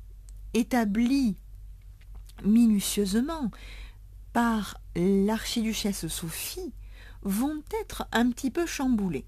établis 0.53 1.35
minutieusement 2.43 3.51
par 4.33 4.77
l'archiduchesse 4.95 6.07
Sophie 6.07 6.73
vont 7.23 7.61
être 7.81 8.07
un 8.11 8.29
petit 8.31 8.51
peu 8.51 8.65
chamboulés. 8.65 9.25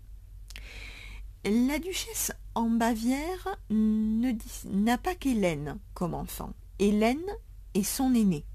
La 1.45 1.79
duchesse 1.79 2.31
en 2.55 2.69
Bavière 2.69 3.57
n'a 3.69 4.97
pas 4.97 5.15
qu'Hélène 5.15 5.77
comme 5.93 6.13
enfant. 6.13 6.53
Hélène 6.79 7.19
est 7.73 7.83
son 7.83 8.13
aînée. 8.13 8.45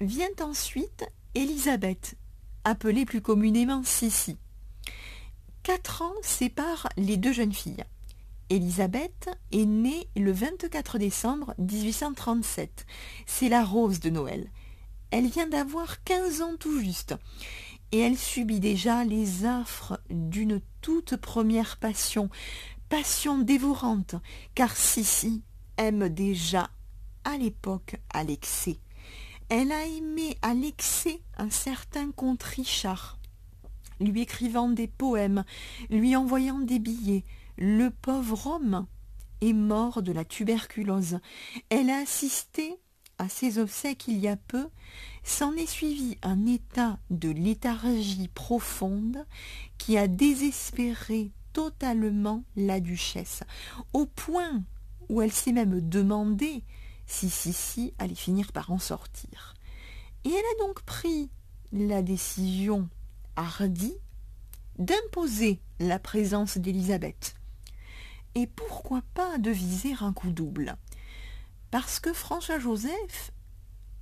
Vient 0.00 0.28
ensuite 0.40 1.04
Élisabeth, 1.34 2.16
appelée 2.64 3.04
plus 3.04 3.20
communément 3.20 3.82
Sissi. 3.84 4.38
Quatre 5.66 6.02
ans 6.02 6.14
séparent 6.22 6.88
les 6.96 7.16
deux 7.16 7.32
jeunes 7.32 7.52
filles. 7.52 7.82
Élisabeth 8.50 9.36
est 9.50 9.64
née 9.64 10.06
le 10.14 10.30
24 10.30 10.96
décembre 10.96 11.56
1837. 11.58 12.86
C'est 13.26 13.48
la 13.48 13.64
rose 13.64 13.98
de 13.98 14.08
Noël. 14.08 14.48
Elle 15.10 15.26
vient 15.26 15.48
d'avoir 15.48 16.04
15 16.04 16.42
ans 16.42 16.56
tout 16.56 16.78
juste. 16.78 17.16
Et 17.90 17.98
elle 17.98 18.16
subit 18.16 18.60
déjà 18.60 19.02
les 19.02 19.44
affres 19.44 19.98
d'une 20.08 20.60
toute 20.82 21.16
première 21.16 21.78
passion, 21.78 22.30
passion 22.88 23.36
dévorante, 23.36 24.14
car 24.54 24.76
Sissi 24.76 25.42
aime 25.78 26.08
déjà, 26.08 26.70
à 27.24 27.36
l'époque, 27.38 27.96
Alexis. 28.10 28.78
Elle 29.48 29.72
a 29.72 29.84
aimé 29.84 30.38
à 30.42 30.54
l'excès 30.54 31.20
un 31.38 31.50
certain 31.50 32.12
comte 32.12 32.44
Richard, 32.44 33.15
lui 34.00 34.22
écrivant 34.22 34.68
des 34.68 34.86
poèmes, 34.86 35.44
lui 35.90 36.16
envoyant 36.16 36.58
des 36.58 36.78
billets, 36.78 37.24
le 37.58 37.90
pauvre 37.90 38.46
homme 38.46 38.86
est 39.40 39.52
mort 39.52 40.02
de 40.02 40.12
la 40.12 40.24
tuberculose. 40.24 41.18
Elle 41.70 41.90
a 41.90 41.98
assisté 41.98 42.78
à 43.18 43.28
ses 43.28 43.58
obsèques 43.58 44.08
il 44.08 44.18
y 44.18 44.28
a 44.28 44.36
peu, 44.36 44.68
s'en 45.22 45.54
est 45.54 45.66
suivi 45.66 46.18
un 46.22 46.46
état 46.46 46.98
de 47.10 47.30
léthargie 47.30 48.28
profonde 48.28 49.24
qui 49.78 49.96
a 49.96 50.06
désespéré 50.06 51.32
totalement 51.52 52.44
la 52.56 52.80
duchesse, 52.80 53.42
au 53.92 54.04
point 54.04 54.62
où 55.08 55.22
elle 55.22 55.32
s'est 55.32 55.52
même 55.52 55.80
demandé 55.80 56.62
si 57.06 57.30
si 57.30 57.52
si 57.52 57.94
allait 57.98 58.14
finir 58.14 58.52
par 58.52 58.70
en 58.70 58.78
sortir. 58.78 59.54
Et 60.24 60.28
elle 60.28 60.34
a 60.34 60.66
donc 60.66 60.82
pris 60.82 61.30
la 61.72 62.02
décision 62.02 62.88
hardie 63.36 63.96
d'imposer 64.78 65.60
la 65.78 65.98
présence 65.98 66.58
d'Élisabeth 66.58 67.36
et 68.36 68.46
pourquoi 68.46 69.00
pas 69.14 69.38
de 69.38 69.50
viser 69.50 69.94
un 70.00 70.12
coup 70.12 70.30
double? 70.30 70.76
Parce 71.70 72.00
que 72.00 72.12
François-Joseph 72.12 73.32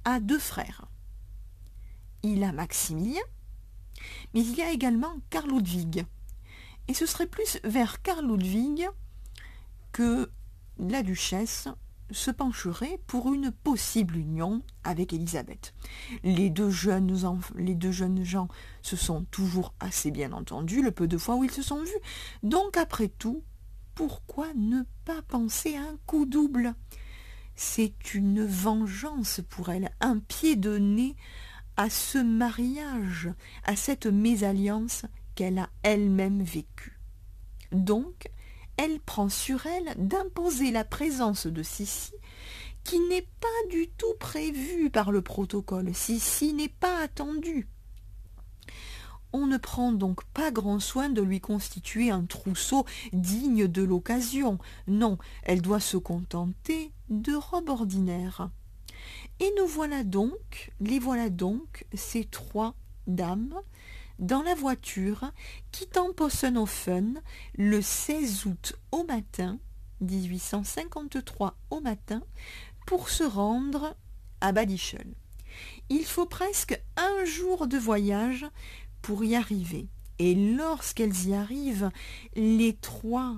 a 0.04 0.18
deux 0.18 0.40
frères. 0.40 0.86
Il 2.24 2.42
a 2.42 2.50
Maximilien, 2.50 3.22
mais 4.34 4.40
il 4.40 4.56
y 4.56 4.62
a 4.62 4.72
également 4.72 5.14
Karl 5.30 5.48
Ludwig. 5.48 6.04
Et 6.88 6.94
ce 6.94 7.06
serait 7.06 7.28
plus 7.28 7.60
vers 7.62 8.02
Karl 8.02 8.26
Ludwig 8.26 8.88
que 9.92 10.32
la 10.78 11.04
duchesse 11.04 11.68
se 12.10 12.30
pencherait 12.30 13.00
pour 13.06 13.32
une 13.32 13.50
possible 13.50 14.16
union 14.16 14.62
avec 14.84 15.12
Élisabeth. 15.12 15.74
Les 16.22 16.50
deux, 16.50 16.70
jeunes 16.70 17.18
les 17.56 17.74
deux 17.74 17.92
jeunes 17.92 18.24
gens 18.24 18.48
se 18.82 18.96
sont 18.96 19.24
toujours 19.30 19.74
assez 19.80 20.10
bien 20.10 20.32
entendus 20.32 20.82
le 20.82 20.90
peu 20.90 21.06
de 21.08 21.18
fois 21.18 21.36
où 21.36 21.44
ils 21.44 21.50
se 21.50 21.62
sont 21.62 21.82
vus. 21.82 21.90
Donc 22.42 22.76
après 22.76 23.08
tout, 23.08 23.42
pourquoi 23.94 24.48
ne 24.54 24.82
pas 25.04 25.22
penser 25.22 25.76
à 25.76 25.82
un 25.82 25.96
coup 26.06 26.26
double? 26.26 26.74
C'est 27.56 28.14
une 28.14 28.44
vengeance 28.44 29.40
pour 29.48 29.70
elle, 29.70 29.90
un 30.00 30.18
pied 30.18 30.56
de 30.56 30.76
nez 30.78 31.14
à 31.76 31.90
ce 31.90 32.18
mariage, 32.18 33.30
à 33.64 33.76
cette 33.76 34.06
mésalliance 34.06 35.06
qu'elle 35.34 35.58
a 35.58 35.70
elle-même 35.82 36.42
vécue. 36.42 36.98
Donc, 37.72 38.28
elle 38.76 39.00
prend 39.00 39.28
sur 39.28 39.66
elle 39.66 39.94
d'imposer 39.96 40.70
la 40.70 40.84
présence 40.84 41.46
de 41.46 41.62
Sissi, 41.62 42.12
qui 42.82 43.00
n'est 43.00 43.28
pas 43.40 43.68
du 43.70 43.88
tout 43.96 44.14
prévue 44.18 44.90
par 44.90 45.12
le 45.12 45.22
protocole. 45.22 45.94
Sissi 45.94 46.52
n'est 46.52 46.68
pas 46.68 47.00
attendue 47.02 47.68
on 49.34 49.48
ne 49.48 49.56
prend 49.56 49.90
donc 49.90 50.22
pas 50.26 50.52
grand 50.52 50.78
soin 50.78 51.08
de 51.08 51.20
lui 51.20 51.40
constituer 51.40 52.08
un 52.08 52.24
trousseau 52.24 52.86
digne 53.12 53.66
de 53.66 53.82
l'occasion. 53.82 54.58
Non, 54.86 55.18
elle 55.42 55.60
doit 55.60 55.80
se 55.80 55.96
contenter 55.96 56.92
de 57.10 57.34
robes 57.34 57.68
ordinaires. 57.68 58.48
Et 59.40 59.52
nous 59.58 59.66
voilà 59.66 60.04
donc, 60.04 60.70
les 60.78 61.00
voilà 61.00 61.30
donc, 61.30 61.84
ces 61.94 62.24
trois 62.24 62.76
dames, 63.08 63.56
dans 64.18 64.42
la 64.42 64.54
voiture, 64.54 65.32
quittant 65.72 66.12
Possenhofen 66.12 67.20
le 67.56 67.82
16 67.82 68.46
août 68.46 68.74
au 68.92 69.04
matin, 69.04 69.58
1853 70.00 71.56
au 71.70 71.80
matin, 71.80 72.22
pour 72.86 73.08
se 73.08 73.24
rendre 73.24 73.96
à 74.40 74.52
Badischel. 74.52 75.14
Il 75.88 76.04
faut 76.04 76.26
presque 76.26 76.80
un 76.96 77.24
jour 77.24 77.66
de 77.66 77.78
voyage 77.78 78.46
pour 79.02 79.24
y 79.24 79.36
arriver. 79.36 79.88
Et 80.18 80.34
lorsqu'elles 80.34 81.26
y 81.26 81.34
arrivent, 81.34 81.90
les 82.36 82.74
trois 82.74 83.36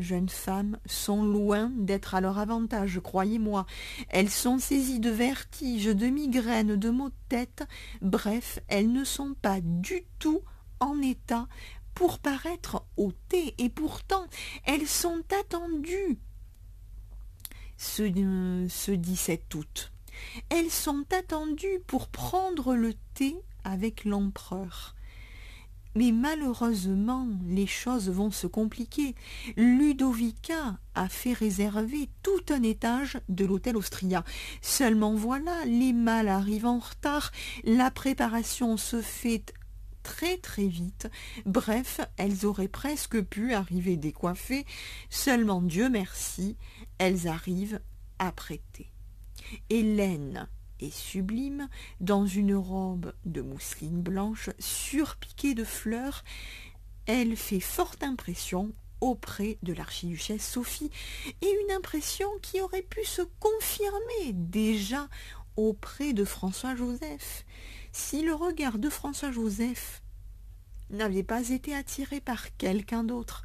jeunes 0.00 0.28
femmes 0.28 0.78
sont 0.86 1.22
loin 1.22 1.70
d'être 1.76 2.14
à 2.14 2.20
leur 2.20 2.38
avantage, 2.38 3.00
croyez-moi. 3.02 3.66
Elles 4.08 4.30
sont 4.30 4.58
saisies 4.58 5.00
de 5.00 5.10
vertiges, 5.10 5.86
de 5.86 6.06
migraines, 6.06 6.76
de 6.76 6.90
maux 6.90 7.10
de 7.10 7.14
tête, 7.28 7.64
bref, 8.00 8.58
elles 8.68 8.92
ne 8.92 9.04
sont 9.04 9.34
pas 9.40 9.60
du 9.60 10.04
tout 10.18 10.42
en 10.80 11.00
état 11.02 11.46
pour 11.94 12.18
paraître 12.20 12.84
thé, 13.28 13.54
et 13.58 13.68
pourtant 13.68 14.26
elles 14.64 14.86
sont 14.86 15.22
attendues 15.40 16.18
ce, 17.76 18.66
ce 18.68 18.92
17 18.92 19.54
août. 19.54 19.92
Elles 20.48 20.70
sont 20.70 21.04
attendues 21.12 21.80
pour 21.86 22.08
prendre 22.08 22.74
le 22.74 22.94
thé 23.14 23.36
avec 23.64 24.04
l'empereur. 24.04 24.94
Mais 25.98 26.12
malheureusement, 26.12 27.26
les 27.48 27.66
choses 27.66 28.08
vont 28.08 28.30
se 28.30 28.46
compliquer. 28.46 29.16
Ludovica 29.56 30.78
a 30.94 31.08
fait 31.08 31.32
réserver 31.32 32.08
tout 32.22 32.44
un 32.50 32.62
étage 32.62 33.18
de 33.28 33.44
l'hôtel 33.44 33.76
Austria. 33.76 34.22
Seulement 34.62 35.16
voilà, 35.16 35.64
les 35.64 35.92
mâles 35.92 36.28
arrivent 36.28 36.66
en 36.66 36.78
retard, 36.78 37.32
la 37.64 37.90
préparation 37.90 38.76
se 38.76 39.02
fait 39.02 39.52
très 40.04 40.36
très 40.36 40.68
vite. 40.68 41.10
Bref, 41.46 42.00
elles 42.16 42.46
auraient 42.46 42.68
presque 42.68 43.20
pu 43.20 43.52
arriver 43.52 43.96
décoiffées. 43.96 44.66
Seulement 45.10 45.60
Dieu 45.60 45.88
merci, 45.88 46.56
elles 46.98 47.26
arrivent 47.26 47.80
à 48.20 48.30
prêter. 48.30 48.92
Hélène 49.68 50.46
et 50.80 50.90
sublime, 50.90 51.68
dans 52.00 52.26
une 52.26 52.54
robe 52.54 53.12
de 53.24 53.40
mousseline 53.40 54.02
blanche 54.02 54.50
surpiquée 54.58 55.54
de 55.54 55.64
fleurs, 55.64 56.24
elle 57.06 57.36
fait 57.36 57.60
forte 57.60 58.02
impression 58.02 58.72
auprès 59.00 59.58
de 59.62 59.72
l'archiduchesse 59.72 60.46
Sophie, 60.46 60.90
et 61.40 61.46
une 61.46 61.72
impression 61.72 62.28
qui 62.42 62.60
aurait 62.60 62.82
pu 62.82 63.04
se 63.04 63.22
confirmer 63.40 64.32
déjà 64.32 65.08
auprès 65.56 66.12
de 66.12 66.24
François-Joseph. 66.24 67.44
Si 67.92 68.22
le 68.22 68.34
regard 68.34 68.78
de 68.78 68.90
François-Joseph 68.90 70.02
n'avait 70.90 71.22
pas 71.22 71.50
été 71.50 71.74
attiré 71.74 72.20
par 72.20 72.56
quelqu'un 72.56 73.04
d'autre, 73.04 73.44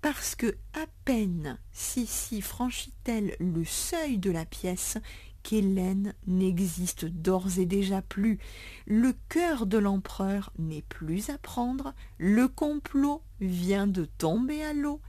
parce 0.00 0.34
que 0.34 0.56
à 0.72 0.86
peine 1.04 1.58
Sissi 1.72 2.40
franchit-elle 2.40 3.36
le 3.38 3.64
seuil 3.64 4.18
de 4.18 4.30
la 4.30 4.46
pièce 4.46 4.96
qu'Hélène 5.42 6.14
n'existe 6.26 7.04
d'ores 7.04 7.58
et 7.58 7.66
déjà 7.66 8.02
plus. 8.02 8.38
Le 8.86 9.14
cœur 9.28 9.66
de 9.66 9.78
l'empereur 9.78 10.52
n'est 10.58 10.82
plus 10.82 11.30
à 11.30 11.38
prendre, 11.38 11.94
le 12.18 12.48
complot 12.48 13.22
vient 13.40 13.86
de 13.86 14.04
tomber 14.04 14.62
à 14.62 14.72
l'eau, 14.72 15.00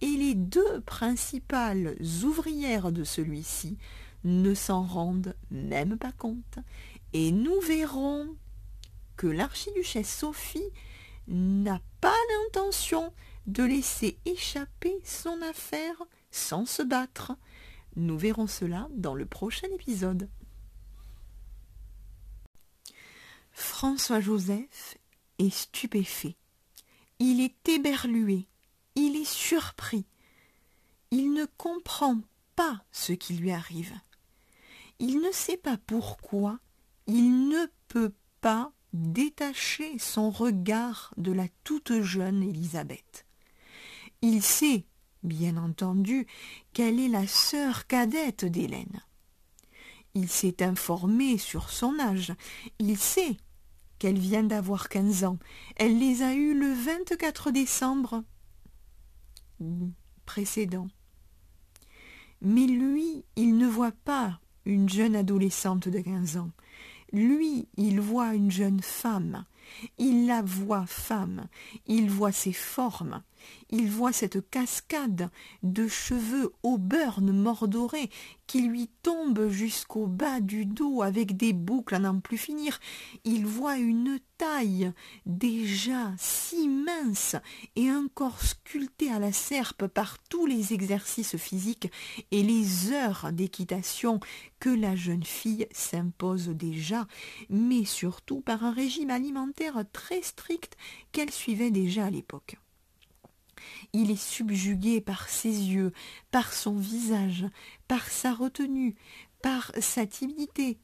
et 0.00 0.16
les 0.16 0.34
deux 0.34 0.80
principales 0.82 1.96
ouvrières 2.24 2.92
de 2.92 3.04
celui-ci 3.04 3.78
ne 4.24 4.54
s'en 4.54 4.82
rendent 4.82 5.34
même 5.50 5.98
pas 5.98 6.12
compte, 6.12 6.58
et 7.12 7.30
nous 7.32 7.60
verrons 7.60 8.28
que 9.16 9.26
l'archiduchesse 9.26 10.12
Sophie 10.12 10.70
n'a 11.28 11.80
pas 12.00 12.14
l'intention 12.30 13.12
de 13.46 13.62
laisser 13.62 14.18
échapper 14.24 14.94
son 15.04 15.40
affaire 15.42 16.02
sans 16.30 16.66
se 16.66 16.82
battre. 16.82 17.32
Nous 17.96 18.18
verrons 18.18 18.46
cela 18.46 18.88
dans 18.90 19.14
le 19.14 19.26
prochain 19.26 19.68
épisode. 19.72 20.28
François-Joseph 23.52 24.98
est 25.38 25.54
stupéfait. 25.54 26.36
Il 27.20 27.40
est 27.40 27.68
éberlué. 27.68 28.48
Il 28.96 29.16
est 29.16 29.28
surpris. 29.28 30.06
Il 31.10 31.32
ne 31.32 31.44
comprend 31.56 32.20
pas 32.56 32.84
ce 32.90 33.12
qui 33.12 33.34
lui 33.34 33.52
arrive. 33.52 33.94
Il 34.98 35.20
ne 35.20 35.30
sait 35.32 35.56
pas 35.56 35.76
pourquoi 35.86 36.58
il 37.06 37.48
ne 37.48 37.66
peut 37.88 38.12
pas 38.40 38.72
détacher 38.92 39.98
son 39.98 40.30
regard 40.30 41.12
de 41.16 41.32
la 41.32 41.46
toute 41.64 42.00
jeune 42.00 42.42
Élisabeth. 42.42 43.26
Il 44.22 44.42
sait 44.42 44.84
bien 45.24 45.56
entendu, 45.56 46.26
qu'elle 46.72 47.00
est 47.00 47.08
la 47.08 47.26
sœur 47.26 47.86
cadette 47.86 48.44
d'Hélène? 48.44 49.00
Il 50.14 50.28
s'est 50.28 50.62
informé 50.62 51.38
sur 51.38 51.70
son 51.70 51.98
âge. 51.98 52.32
Il 52.78 52.96
sait 52.96 53.36
qu'elle 53.98 54.18
vient 54.18 54.44
d'avoir 54.44 54.88
quinze 54.88 55.24
ans. 55.24 55.38
Elle 55.76 55.98
les 55.98 56.22
a 56.22 56.34
eus 56.34 56.58
le 56.58 56.72
24 56.72 57.50
décembre 57.50 58.22
précédent. 60.24 60.88
Mais 62.40 62.66
lui, 62.66 63.24
il 63.36 63.56
ne 63.56 63.66
voit 63.66 63.92
pas 63.92 64.40
une 64.66 64.88
jeune 64.88 65.16
adolescente 65.16 65.88
de 65.88 66.00
quinze 66.00 66.36
ans. 66.36 66.50
Lui, 67.12 67.68
il 67.76 68.00
voit 68.00 68.34
une 68.34 68.50
jeune 68.50 68.82
femme. 68.82 69.44
Il 69.98 70.26
la 70.26 70.42
voit 70.42 70.86
femme. 70.86 71.48
Il 71.86 72.10
voit 72.10 72.32
ses 72.32 72.52
formes 72.52 73.22
il 73.70 73.90
voit 73.90 74.12
cette 74.12 74.48
cascade 74.50 75.30
de 75.62 75.88
cheveux 75.88 76.52
auburn 76.62 77.32
mordorés 77.32 78.10
qui 78.46 78.62
lui 78.62 78.90
tombent 79.02 79.48
jusqu'au 79.48 80.06
bas 80.06 80.40
du 80.40 80.66
dos 80.66 81.02
avec 81.02 81.36
des 81.36 81.52
boucles 81.52 81.94
à 81.94 81.98
n'en 81.98 82.20
plus 82.20 82.36
finir. 82.36 82.78
Il 83.24 83.46
voit 83.46 83.78
une 83.78 84.18
taille 84.36 84.92
déjà 85.26 86.12
si 86.18 86.68
mince 86.68 87.36
et 87.76 87.88
un 87.88 88.08
corps 88.12 88.42
sculpté 88.42 89.10
à 89.10 89.18
la 89.18 89.32
serpe 89.32 89.86
par 89.86 90.18
tous 90.28 90.46
les 90.46 90.72
exercices 90.72 91.36
physiques 91.36 91.90
et 92.30 92.42
les 92.42 92.92
heures 92.92 93.30
d'équitation 93.32 94.20
que 94.60 94.70
la 94.70 94.96
jeune 94.96 95.24
fille 95.24 95.66
s'impose 95.72 96.48
déjà, 96.48 97.06
mais 97.48 97.84
surtout 97.84 98.40
par 98.40 98.64
un 98.64 98.72
régime 98.72 99.10
alimentaire 99.10 99.84
très 99.92 100.22
strict 100.22 100.76
qu'elle 101.12 101.30
suivait 101.30 101.70
déjà 101.70 102.06
à 102.06 102.10
l'époque. 102.10 102.56
Il 103.92 104.10
est 104.10 104.22
subjugué 104.22 105.00
par 105.00 105.28
ses 105.28 105.48
yeux, 105.48 105.92
par 106.30 106.52
son 106.52 106.76
visage, 106.76 107.46
par 107.88 108.08
sa 108.08 108.32
retenue, 108.32 108.94
par 109.42 109.72
sa 109.80 110.06
timidité, 110.06 110.78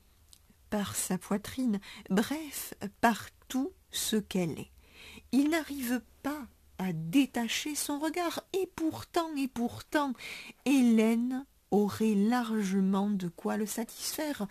par 0.71 0.95
sa 0.95 1.19
poitrine, 1.19 1.81
bref, 2.09 2.75
par 3.01 3.27
tout 3.49 3.73
ce 3.91 4.17
qu'elle 4.17 4.59
est. 4.59 4.71
Il 5.33 5.51
n'arrive 5.51 6.03
pas 6.23 6.47
à 6.79 6.93
détacher 6.93 7.75
son 7.75 7.99
regard, 7.99 8.43
et 8.53 8.71
pourtant, 8.75 9.35
et 9.37 9.49
pourtant, 9.49 10.13
Hélène 10.65 11.45
aurait 11.71 12.15
largement 12.15 13.11
de 13.11 13.29
quoi 13.29 13.57
le 13.57 13.67
satisfaire. 13.67 14.47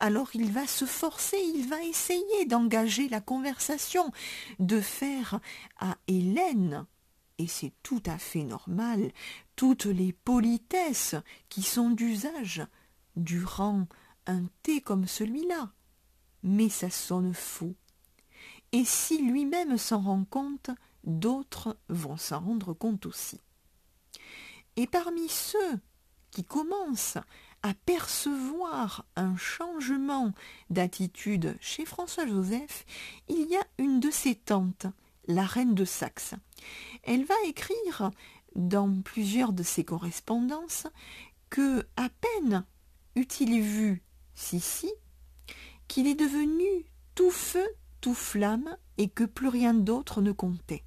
Alors 0.00 0.30
il 0.34 0.50
va 0.50 0.66
se 0.66 0.84
forcer, 0.84 1.38
il 1.54 1.68
va 1.68 1.82
essayer 1.82 2.46
d'engager 2.46 3.08
la 3.08 3.20
conversation, 3.20 4.10
de 4.58 4.80
faire 4.80 5.40
à 5.78 5.96
Hélène 6.08 6.86
et 7.38 7.46
c'est 7.46 7.72
tout 7.82 8.02
à 8.06 8.18
fait 8.18 8.44
normal, 8.44 9.12
toutes 9.56 9.86
les 9.86 10.12
politesses 10.12 11.14
qui 11.48 11.62
sont 11.62 11.90
d'usage 11.90 12.62
durant 13.16 13.86
un 14.26 14.44
thé 14.62 14.80
comme 14.80 15.06
celui-là. 15.06 15.72
Mais 16.42 16.68
ça 16.68 16.90
sonne 16.90 17.34
faux. 17.34 17.74
Et 18.72 18.84
si 18.84 19.22
lui-même 19.22 19.78
s'en 19.78 20.00
rend 20.00 20.24
compte, 20.24 20.70
d'autres 21.04 21.78
vont 21.88 22.16
s'en 22.16 22.40
rendre 22.40 22.72
compte 22.72 23.06
aussi. 23.06 23.40
Et 24.76 24.86
parmi 24.86 25.28
ceux 25.28 25.80
qui 26.30 26.44
commencent 26.44 27.18
à 27.62 27.74
percevoir 27.86 29.06
un 29.16 29.36
changement 29.36 30.32
d'attitude 30.70 31.56
chez 31.60 31.84
François 31.84 32.26
Joseph, 32.26 32.84
il 33.28 33.48
y 33.48 33.56
a 33.56 33.64
une 33.78 34.00
de 34.00 34.10
ses 34.10 34.34
tantes, 34.34 34.86
la 35.26 35.44
reine 35.44 35.74
de 35.74 35.84
Saxe. 35.84 36.34
Elle 37.02 37.24
va 37.24 37.34
écrire 37.46 38.10
dans 38.54 39.00
plusieurs 39.02 39.52
de 39.52 39.62
ses 39.62 39.84
correspondances 39.84 40.86
que 41.50 41.86
à 41.96 42.08
peine 42.08 42.64
eut-il 43.14 43.60
vu 43.60 44.02
Sissi 44.34 44.90
qu'il 45.88 46.06
est 46.06 46.14
devenu 46.14 46.66
tout 47.14 47.30
feu, 47.30 47.66
tout 48.00 48.14
flamme 48.14 48.76
et 48.98 49.08
que 49.08 49.24
plus 49.24 49.48
rien 49.48 49.74
d'autre 49.74 50.20
ne 50.20 50.32
comptait. 50.32 50.84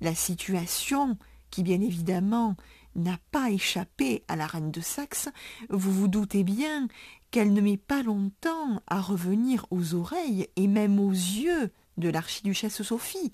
La 0.00 0.14
situation, 0.14 1.16
qui 1.50 1.62
bien 1.62 1.80
évidemment 1.80 2.56
n'a 2.94 3.18
pas 3.30 3.50
échappé 3.50 4.24
à 4.28 4.36
la 4.36 4.46
reine 4.46 4.70
de 4.70 4.80
Saxe, 4.80 5.28
vous 5.70 5.92
vous 5.92 6.08
doutez 6.08 6.44
bien 6.44 6.88
qu'elle 7.30 7.52
ne 7.52 7.60
met 7.60 7.78
pas 7.78 8.02
longtemps 8.02 8.82
à 8.86 9.00
revenir 9.00 9.66
aux 9.70 9.94
oreilles 9.94 10.48
et 10.56 10.66
même 10.66 11.00
aux 11.00 11.10
yeux 11.10 11.72
de 11.96 12.08
l'archiduchesse 12.08 12.82
Sophie. 12.82 13.32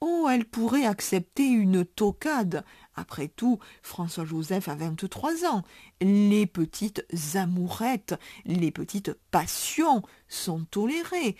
Oh, 0.00 0.28
elle 0.30 0.44
pourrait 0.44 0.84
accepter 0.84 1.46
une 1.46 1.84
tocade. 1.84 2.64
Après 2.94 3.28
tout, 3.28 3.58
François-Joseph 3.82 4.68
a 4.68 4.74
vingt-trois 4.74 5.46
ans. 5.46 5.62
Les 6.00 6.46
petites 6.46 7.04
amourettes, 7.34 8.14
les 8.44 8.70
petites 8.70 9.14
passions 9.30 10.02
sont 10.28 10.64
tolérées, 10.64 11.36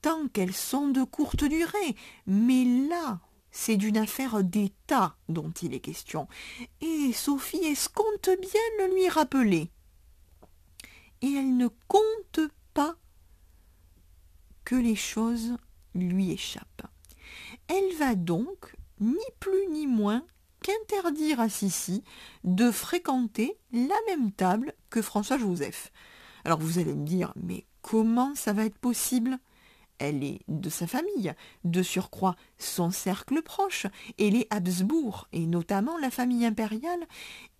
tant 0.00 0.28
qu'elles 0.28 0.54
sont 0.54 0.88
de 0.88 1.02
courte 1.02 1.44
durée. 1.44 1.94
Mais 2.26 2.64
là, 2.88 3.20
c'est 3.50 3.76
d'une 3.76 3.98
affaire 3.98 4.42
d'État 4.44 5.16
dont 5.28 5.50
il 5.62 5.74
est 5.74 5.80
question. 5.80 6.26
Et 6.80 7.12
Sophie 7.12 7.64
escompte 7.64 8.30
bien 8.40 8.60
le 8.78 8.94
lui 8.94 9.08
rappeler? 9.08 9.70
Et 11.20 11.34
elle 11.34 11.56
ne 11.56 11.68
compte 11.86 12.40
pas 12.72 12.96
que 14.64 14.74
les 14.74 14.96
choses 14.96 15.56
lui 15.94 16.30
échappent. 16.30 16.86
Elle 17.72 17.96
va 17.98 18.16
donc, 18.16 18.74
ni 18.98 19.14
plus 19.38 19.68
ni 19.70 19.86
moins, 19.86 20.24
qu'interdire 20.60 21.38
à 21.38 21.48
Sissi 21.48 22.02
de 22.42 22.72
fréquenter 22.72 23.56
la 23.72 23.94
même 24.08 24.32
table 24.32 24.74
que 24.90 25.00
François 25.00 25.38
Joseph. 25.38 25.92
Alors 26.44 26.58
vous 26.58 26.80
allez 26.80 26.94
me 26.94 27.06
dire, 27.06 27.32
mais 27.36 27.64
comment 27.80 28.34
ça 28.34 28.52
va 28.52 28.64
être 28.64 28.76
possible? 28.76 29.38
Elle 29.98 30.24
est 30.24 30.40
de 30.48 30.68
sa 30.68 30.88
famille, 30.88 31.32
de 31.62 31.82
surcroît 31.82 32.34
son 32.58 32.90
cercle 32.90 33.40
proche, 33.40 33.86
et 34.18 34.30
les 34.30 34.48
Habsbourg, 34.50 35.28
et 35.32 35.46
notamment 35.46 35.96
la 35.98 36.10
famille 36.10 36.46
impériale, 36.46 37.06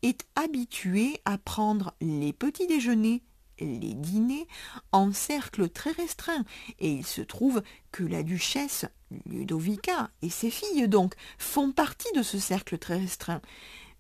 est 0.03 0.27
habituée 0.35 1.21
à 1.25 1.39
prendre 1.39 1.95
les 2.01 2.33
petits 2.33 2.67
déjeuners, 2.67 3.23
les 3.65 3.95
dîners, 3.95 4.47
en 4.93 5.13
cercle 5.13 5.69
très 5.69 5.93
restreint, 5.93 6.45
et 6.79 6.93
il 6.93 7.07
se 7.07 7.21
trouve 7.21 7.63
que 7.93 8.03
la 8.03 8.23
duchesse 8.23 8.87
Ludovica 9.27 10.11
et 10.23 10.31
ses 10.31 10.51
filles 10.51 10.89
donc 10.89 11.15
font 11.39 11.73
partie 11.73 12.13
de 12.15 12.23
ce 12.23 12.39
cercle 12.39 12.79
très 12.79 12.99
restreint. 12.99 13.41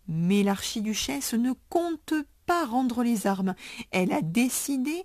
Mais 0.08 0.42
l'archiduchesse 0.42 1.34
ne 1.34 1.52
compte 1.68 2.14
pas 2.46 2.64
rendre 2.64 3.02
les 3.02 3.26
armes. 3.26 3.54
Elle 3.90 4.12
a 4.12 4.22
décidé 4.22 5.04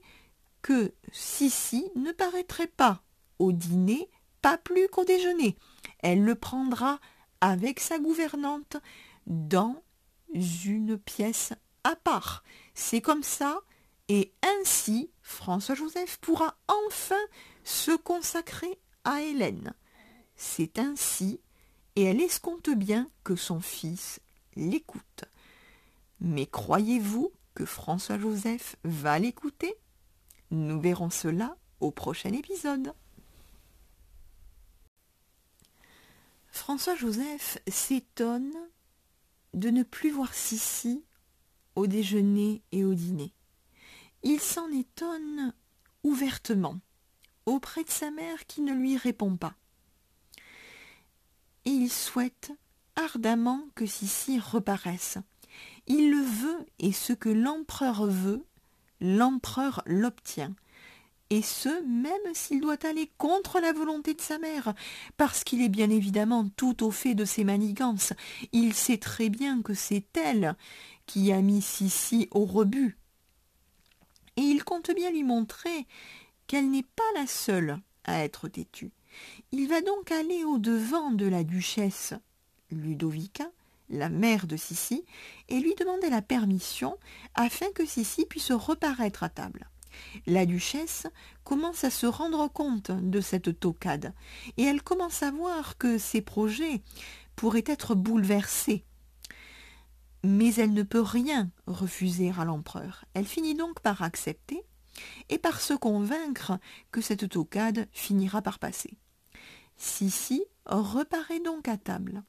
que 0.61 0.93
Sissi 1.11 1.85
ne 1.95 2.11
paraîtrait 2.11 2.67
pas 2.67 3.03
au 3.37 3.51
dîner, 3.51 4.09
pas 4.41 4.57
plus 4.57 4.87
qu'au 4.87 5.05
déjeuner. 5.05 5.55
Elle 5.99 6.23
le 6.23 6.35
prendra 6.35 6.99
avec 7.41 7.79
sa 7.79 7.99
gouvernante 7.99 8.77
dans 9.27 9.83
une 10.33 10.97
pièce 10.97 11.53
à 11.83 11.95
part. 11.95 12.43
C'est 12.73 13.01
comme 13.01 13.23
ça, 13.23 13.59
et 14.09 14.31
ainsi 14.43 15.09
François-Joseph 15.21 16.17
pourra 16.17 16.55
enfin 16.67 17.21
se 17.63 17.95
consacrer 17.95 18.79
à 19.03 19.21
Hélène. 19.21 19.73
C'est 20.35 20.79
ainsi, 20.79 21.39
et 21.95 22.03
elle 22.03 22.21
escompte 22.21 22.69
bien 22.69 23.09
que 23.23 23.35
son 23.35 23.61
fils 23.61 24.19
l'écoute. 24.55 25.25
Mais 26.19 26.45
croyez-vous 26.45 27.31
que 27.53 27.65
François-Joseph 27.65 28.75
va 28.83 29.17
l'écouter? 29.19 29.75
Nous 30.51 30.79
verrons 30.79 31.09
cela 31.09 31.57
au 31.79 31.91
prochain 31.91 32.33
épisode. 32.33 32.93
François-Joseph 36.47 37.59
s'étonne 37.67 38.53
de 39.53 39.69
ne 39.69 39.83
plus 39.83 40.11
voir 40.11 40.33
Sissi 40.33 41.03
au 41.75 41.87
déjeuner 41.87 42.61
et 42.71 42.85
au 42.85 42.93
dîner. 42.93 43.33
Il 44.25 44.41
s'en 44.41 44.69
étonne 44.71 45.53
ouvertement 46.03 46.79
auprès 47.45 47.85
de 47.85 47.89
sa 47.89 48.11
mère 48.11 48.45
qui 48.45 48.59
ne 48.61 48.73
lui 48.73 48.97
répond 48.97 49.37
pas. 49.37 49.53
Et 51.63 51.69
il 51.69 51.89
souhaite 51.89 52.51
ardemment 52.97 53.61
que 53.75 53.85
Sissi 53.85 54.39
reparaisse. 54.39 55.19
Il 55.87 56.11
le 56.11 56.21
veut, 56.21 56.65
et 56.79 56.91
ce 56.91 57.13
que 57.13 57.29
l'empereur 57.29 58.05
veut, 58.05 58.43
l'empereur 58.99 59.81
l'obtient 59.85 60.53
et 61.29 61.41
ce, 61.41 61.83
même 61.85 62.33
s'il 62.33 62.61
doit 62.61 62.85
aller 62.85 63.09
contre 63.17 63.59
la 63.59 63.73
volonté 63.73 64.13
de 64.13 64.21
sa 64.21 64.37
mère, 64.37 64.73
parce 65.17 65.43
qu'il 65.43 65.61
est 65.61 65.69
bien 65.69 65.89
évidemment 65.89 66.47
tout 66.55 66.83
au 66.83 66.91
fait 66.91 67.15
de 67.15 67.25
ses 67.25 67.43
manigances. 67.43 68.13
Il 68.53 68.73
sait 68.73 68.97
très 68.97 69.29
bien 69.29 69.61
que 69.61 69.73
c'est 69.73 70.05
elle 70.17 70.55
qui 71.05 71.31
a 71.31 71.41
mis 71.41 71.61
Sissi 71.61 72.27
au 72.31 72.45
rebut. 72.45 72.97
Et 74.37 74.41
il 74.41 74.63
compte 74.63 74.91
bien 74.93 75.11
lui 75.11 75.23
montrer 75.23 75.87
qu'elle 76.47 76.69
n'est 76.69 76.83
pas 76.83 77.03
la 77.15 77.27
seule 77.27 77.79
à 78.03 78.23
être 78.23 78.47
têtue. 78.47 78.91
Il 79.51 79.67
va 79.67 79.81
donc 79.81 80.11
aller 80.11 80.43
au-devant 80.43 81.11
de 81.11 81.25
la 81.25 81.43
duchesse 81.43 82.13
Ludovica, 82.71 83.49
la 83.89 84.09
mère 84.09 84.47
de 84.47 84.57
Sissi, 84.57 85.05
et 85.49 85.59
lui 85.59 85.75
demander 85.75 86.09
la 86.09 86.21
permission 86.21 86.97
afin 87.35 87.71
que 87.73 87.85
Sissi 87.85 88.25
puisse 88.25 88.51
reparaître 88.51 89.23
à 89.23 89.29
table. 89.29 89.69
La 90.27 90.45
duchesse 90.45 91.07
commence 91.43 91.83
à 91.83 91.89
se 91.89 92.05
rendre 92.05 92.47
compte 92.49 92.91
de 92.91 93.21
cette 93.21 93.59
tocade, 93.59 94.13
et 94.57 94.63
elle 94.63 94.81
commence 94.81 95.23
à 95.23 95.31
voir 95.31 95.77
que 95.77 95.97
ses 95.97 96.21
projets 96.21 96.81
pourraient 97.35 97.63
être 97.65 97.95
bouleversés. 97.95 98.83
Mais 100.25 100.55
elle 100.55 100.73
ne 100.73 100.81
peut 100.81 101.01
rien 101.01 101.51
refuser 101.67 102.33
à 102.35 102.45
l'empereur. 102.45 103.05
Elle 103.13 103.27
finit 103.27 103.53
donc 103.53 103.79
par 103.81 104.01
accepter 104.01 104.63
et 105.29 105.37
par 105.37 105.61
se 105.61 105.75
convaincre 105.75 106.57
que 106.91 106.99
cette 106.99 107.29
tocade 107.29 107.87
finira 107.91 108.41
par 108.41 108.57
passer. 108.57 108.97
Sissi 109.77 110.43
reparaît 110.65 111.41
donc 111.41 111.67
à 111.67 111.77
table, 111.77 112.23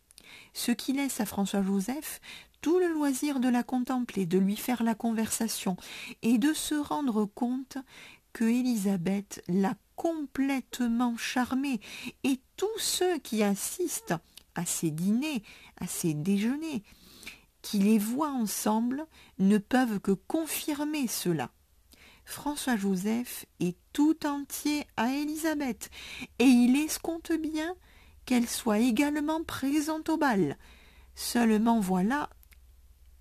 ce 0.53 0.73
qui 0.73 0.93
laisse 0.93 1.21
à 1.21 1.27
François-Joseph 1.27 2.21
tout 2.61 2.79
le 2.79 2.89
loisir 2.89 3.41
de 3.41 3.49
la 3.49 3.63
contempler, 3.63 4.27
de 4.27 4.39
lui 4.39 4.57
faire 4.57 4.83
la 4.83 4.95
conversation 4.95 5.79
et 6.21 6.37
de 6.37 6.53
se 6.53 6.75
rendre 6.75 7.25
compte 7.25 7.79
que 8.35 8.45
Élisabeth 8.45 9.43
l'a 9.49 9.75
complètement 9.95 11.17
charmé 11.17 11.81
et 12.25 12.41
tous 12.59 12.79
ceux 12.79 13.19
qui 13.21 13.43
assistent 13.43 14.17
à 14.55 14.67
ses 14.67 14.91
dîners, 14.91 15.43
à 15.81 15.87
ses 15.87 16.13
déjeuners, 16.13 16.83
qui 17.67 17.79
les 17.81 17.99
voient 17.99 18.31
ensemble, 18.31 19.05
ne 19.41 19.59
peuvent 19.59 19.99
que 19.99 20.13
confirmer 20.13 21.09
cela. 21.09 21.51
François-Joseph 22.25 23.45
est 23.59 23.77
tout 23.93 24.25
entier 24.25 24.87
à 24.97 25.13
Élisabeth, 25.13 25.91
et 26.39 26.45
il 26.45 26.77
escompte 26.77 27.33
bien 27.33 27.75
qu'elle 28.25 28.47
soit 28.47 28.79
également 28.79 29.43
présente 29.43 30.11
au 30.11 30.17
bal. 30.17 30.57
Seulement 31.17 31.81
voilà, 31.81 32.31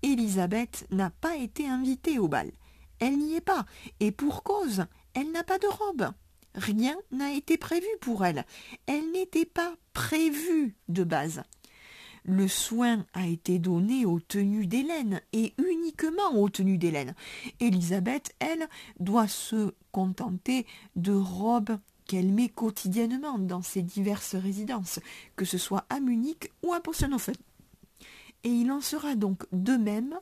Élisabeth 0.02 0.86
n'a 0.92 1.10
pas 1.10 1.34
été 1.34 1.66
invitée 1.66 2.20
au 2.20 2.28
bal. 2.28 2.52
Elle 3.00 3.18
n'y 3.18 3.34
est 3.34 3.40
pas, 3.40 3.66
et 3.98 4.12
pour 4.12 4.44
cause, 4.44 4.86
elle 5.14 5.32
n'a 5.32 5.42
pas 5.42 5.58
de 5.58 5.66
robe. 5.66 6.12
Rien 6.54 6.96
n'a 7.10 7.32
été 7.32 7.58
prévu 7.58 7.88
pour 8.00 8.24
elle. 8.24 8.44
Elle 8.86 9.10
n'était 9.10 9.44
pas 9.44 9.74
prévue 9.92 10.76
de 10.88 11.02
base. 11.02 11.42
Le 12.28 12.48
soin 12.48 13.06
a 13.14 13.26
été 13.26 13.58
donné 13.58 14.04
aux 14.04 14.20
tenues 14.20 14.66
d'Hélène, 14.66 15.22
et 15.32 15.54
uniquement 15.58 16.34
aux 16.34 16.48
tenues 16.48 16.78
d'Hélène. 16.78 17.14
Élisabeth, 17.60 18.34
elle, 18.40 18.68
doit 19.00 19.28
se 19.28 19.72
contenter 19.92 20.66
de 20.96 21.12
robes 21.12 21.78
qu'elle 22.06 22.32
met 22.32 22.48
quotidiennement 22.48 23.38
dans 23.38 23.62
ses 23.62 23.82
diverses 23.82 24.34
résidences, 24.34 25.00
que 25.36 25.44
ce 25.44 25.56
soit 25.56 25.86
à 25.88 26.00
Munich 26.00 26.52
ou 26.62 26.72
à 26.72 26.80
Possenhofen 26.80 27.34
et 28.46 28.48
il 28.48 28.70
en 28.70 28.80
sera 28.80 29.16
donc 29.16 29.44
de 29.50 29.72
même 29.72 30.20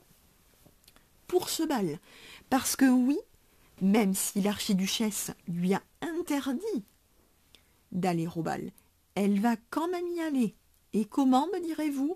pour 1.27 1.49
ce 1.49 1.61
bal. 1.61 1.99
Parce 2.49 2.75
que 2.75 2.89
oui, 2.89 3.19
même 3.81 4.15
si 4.15 4.41
l'archiduchesse 4.41 5.31
lui 5.47 5.75
a 5.75 5.81
interdit 6.01 6.83
d'aller 7.91 8.27
au 8.35 8.41
bal, 8.41 8.71
elle 9.13 9.39
va 9.39 9.55
quand 9.69 9.87
même 9.89 10.07
y 10.07 10.21
aller. 10.21 10.55
Et 10.95 11.03
comment, 11.03 11.47
me 11.47 11.59
direz-vous? 11.59 12.15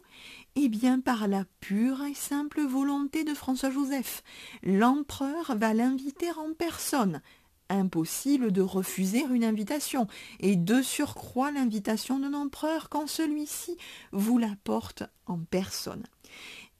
Eh 0.55 0.69
bien 0.69 1.01
par 1.01 1.27
la 1.27 1.43
pure 1.59 2.01
et 2.05 2.13
simple 2.13 2.61
volonté 2.61 3.25
de 3.25 3.33
François-Joseph. 3.33 4.23
L'empereur 4.63 5.53
va 5.57 5.73
l'inviter 5.73 6.31
en 6.31 6.53
personne. 6.53 7.21
Impossible 7.67 8.53
de 8.53 8.61
refuser 8.61 9.25
une 9.29 9.43
invitation, 9.43 10.07
et 10.39 10.55
de 10.55 10.81
surcroît 10.81 11.51
l'invitation 11.51 12.19
d'un 12.19 12.33
empereur 12.33 12.87
quand 12.87 13.05
celui-ci 13.05 13.75
vous 14.13 14.37
la 14.37 14.55
porte 14.63 15.03
en 15.25 15.39
personne. 15.39 16.05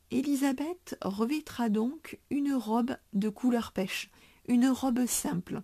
Élisabeth 0.09 0.97
revêtra 1.01 1.67
donc 1.67 2.17
une 2.29 2.53
robe 2.53 2.95
de 3.12 3.27
couleur 3.27 3.73
pêche, 3.73 4.09
une 4.47 4.69
robe 4.69 5.05
simple. 5.05 5.63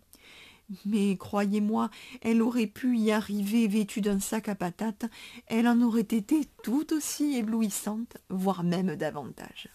Mais 0.85 1.15
croyez-moi, 1.17 1.89
elle 2.21 2.41
aurait 2.41 2.67
pu 2.67 2.97
y 2.97 3.11
arriver 3.11 3.67
vêtue 3.67 4.01
d'un 4.01 4.19
sac 4.19 4.49
à 4.49 4.55
patates, 4.55 5.05
elle 5.47 5.67
en 5.67 5.81
aurait 5.81 6.01
été 6.01 6.41
tout 6.63 6.93
aussi 6.93 7.35
éblouissante, 7.35 8.17
voire 8.29 8.63
même 8.63 8.95
davantage. 8.95 9.69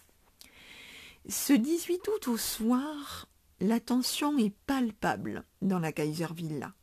Ce 1.29 1.53
18 1.53 2.07
août 2.07 2.27
au 2.27 2.37
soir, 2.37 3.27
la 3.59 3.79
tension 3.79 4.37
est 4.37 4.53
palpable 4.65 5.43
dans 5.61 5.79
la 5.79 5.91
Kaiservilla. 5.91 6.73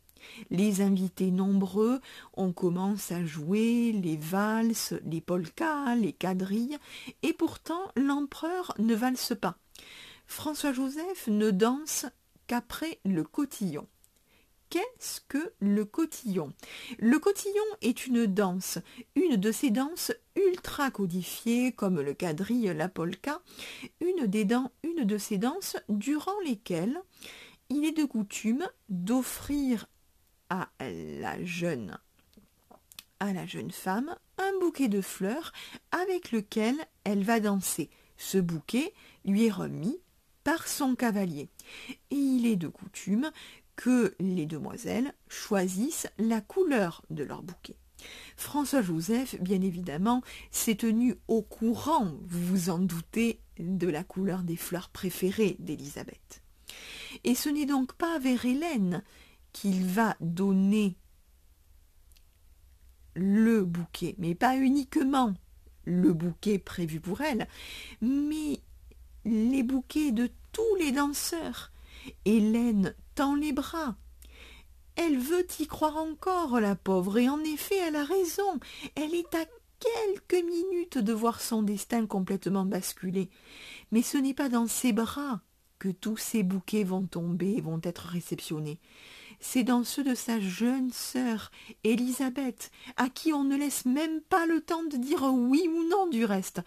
Les 0.51 0.81
invités 0.81 1.31
nombreux, 1.31 2.01
on 2.35 2.53
commence 2.53 3.13
à 3.13 3.25
jouer 3.25 3.93
les 3.93 4.17
valses, 4.17 4.95
les 5.05 5.21
polkas, 5.21 5.95
les 5.97 6.13
quadrilles, 6.13 6.79
et 7.23 7.33
pourtant 7.33 7.91
l'empereur 7.97 8.75
ne 8.79 8.95
valse 8.95 9.35
pas. 9.39 9.59
François-Joseph 10.27 11.29
ne 11.29 11.51
danse 11.51 12.07
qu'après 12.47 13.01
le 13.05 13.25
cotillon. 13.25 13.87
Qu'est-ce 14.71 15.21
que 15.29 15.53
le 15.61 15.85
cotillon? 15.85 16.53
Le 16.99 17.19
cotillon 17.19 17.65
est 17.81 18.07
une 18.07 18.27
danse, 18.27 18.79
une 19.15 19.37
de 19.37 19.51
ces 19.51 19.71
danses 19.71 20.13
ultra 20.37 20.91
codifiées 20.91 21.73
comme 21.73 22.01
le 22.01 22.13
quadrille, 22.13 22.73
la 22.77 22.89
polka, 22.89 23.41
une, 24.01 24.27
des 24.27 24.45
de 24.45 25.19
ces 25.19 25.39
danses 25.39 25.77
durant 25.89 26.39
lesquelles 26.45 27.01
il 27.71 27.85
est 27.85 27.97
de 27.97 28.05
coutume 28.05 28.67
d'offrir 28.89 29.87
à 30.51 30.69
la 30.81 31.43
jeune 31.45 31.99
à 33.21 33.33
la 33.33 33.47
jeune 33.47 33.71
femme 33.71 34.15
un 34.39 34.59
bouquet 34.61 34.89
de 34.89 35.01
fleurs 35.01 35.53
avec 35.91 36.31
lequel 36.31 36.77
elle 37.05 37.25
va 37.25 37.41
danser. 37.41 37.91
Ce 38.17 38.39
bouquet 38.39 38.95
lui 39.25 39.47
est 39.47 39.53
remis 39.53 39.99
par 40.45 40.67
son 40.69 40.95
cavalier. 40.95 41.49
Et 42.11 42.17
il 42.17 42.47
est 42.47 42.57
de 42.57 42.69
coutume 42.69 43.31
que 43.79 44.17
les 44.19 44.45
demoiselles 44.45 45.15
choisissent 45.29 46.09
la 46.19 46.41
couleur 46.41 47.03
de 47.11 47.23
leur 47.23 47.45
bouquet. 47.45 47.77
François-Joseph, 48.37 49.41
bien 49.41 49.63
évidemment, 49.63 50.21
s'est 50.51 50.75
tenu 50.75 51.15
au 51.29 51.43
courant, 51.43 52.13
vous 52.25 52.45
vous 52.45 52.71
en 52.71 52.81
doutez, 52.81 53.41
de 53.61 53.87
la 53.87 54.03
couleur 54.03 54.43
des 54.43 54.57
fleurs 54.57 54.89
préférées 54.89 55.57
d'Élisabeth. 55.61 56.43
Et 57.23 57.37
ce 57.37 57.49
n'est 57.49 57.67
donc 57.67 57.93
pas 57.95 58.19
vers 58.19 58.45
Hélène 58.45 59.05
qu'il 59.53 59.85
va 59.87 60.17
donner 60.21 60.97
le 63.15 63.65
bouquet, 63.65 64.17
mais 64.19 64.35
pas 64.35 64.57
uniquement 64.57 65.35
le 65.85 66.13
bouquet 66.13 66.59
prévu 66.59 66.99
pour 66.99 67.21
elle, 67.21 67.47
mais 68.01 68.61
les 69.25 69.63
bouquets 69.63 70.11
de 70.11 70.29
tous 70.51 70.75
les 70.81 70.91
danseurs. 70.91 71.71
Hélène 72.25 72.95
les 73.35 73.53
bras. 73.53 73.97
Elle 74.97 75.19
veut 75.19 75.47
y 75.61 75.67
croire 75.67 75.97
encore, 75.97 76.61
la 76.61 76.75
pauvre, 76.75 77.19
et 77.19 77.29
en 77.29 77.41
effet 77.41 77.77
elle 77.77 77.97
a 77.97 78.05
raison. 78.05 78.59
Elle 78.97 79.15
est 79.15 79.35
à 79.35 79.45
quelques 79.79 80.45
minutes 80.45 80.99
de 80.99 81.13
voir 81.13 81.41
son 81.41 81.63
destin 81.63 82.07
complètement 82.07 82.65
basculer. 82.65 83.31
Mais 83.93 84.03
ce 84.03 84.19
n'est 84.19 84.35
pas 84.35 84.49
dans 84.49 84.67
ses 84.67 84.93
bras 84.93 85.41
que 85.79 85.89
tous 85.89 86.17
ces 86.17 86.43
bouquets 86.43 86.85
vont 86.85 87.07
tomber 87.07 87.55
et 87.57 87.61
vont 87.61 87.81
être 87.85 88.07
réceptionnés 88.07 88.81
c'est 89.41 89.63
dans 89.63 89.85
ceux 89.85 90.05
de 90.05 90.15
sa 90.15 90.41
jeune 90.41 90.91
sœur, 90.91 91.51
Élisabeth, 91.85 92.71
à 92.97 93.09
qui 93.09 93.33
on 93.33 93.45
ne 93.45 93.57
laisse 93.57 93.85
même 93.85 94.21
pas 94.21 94.47
le 94.47 94.61
temps 94.61 94.83
de 94.85 94.97
dire 94.97 95.23
oui 95.23 95.69
ou 95.69 95.89
non 95.89 96.09
du 96.09 96.25
reste. 96.25 96.61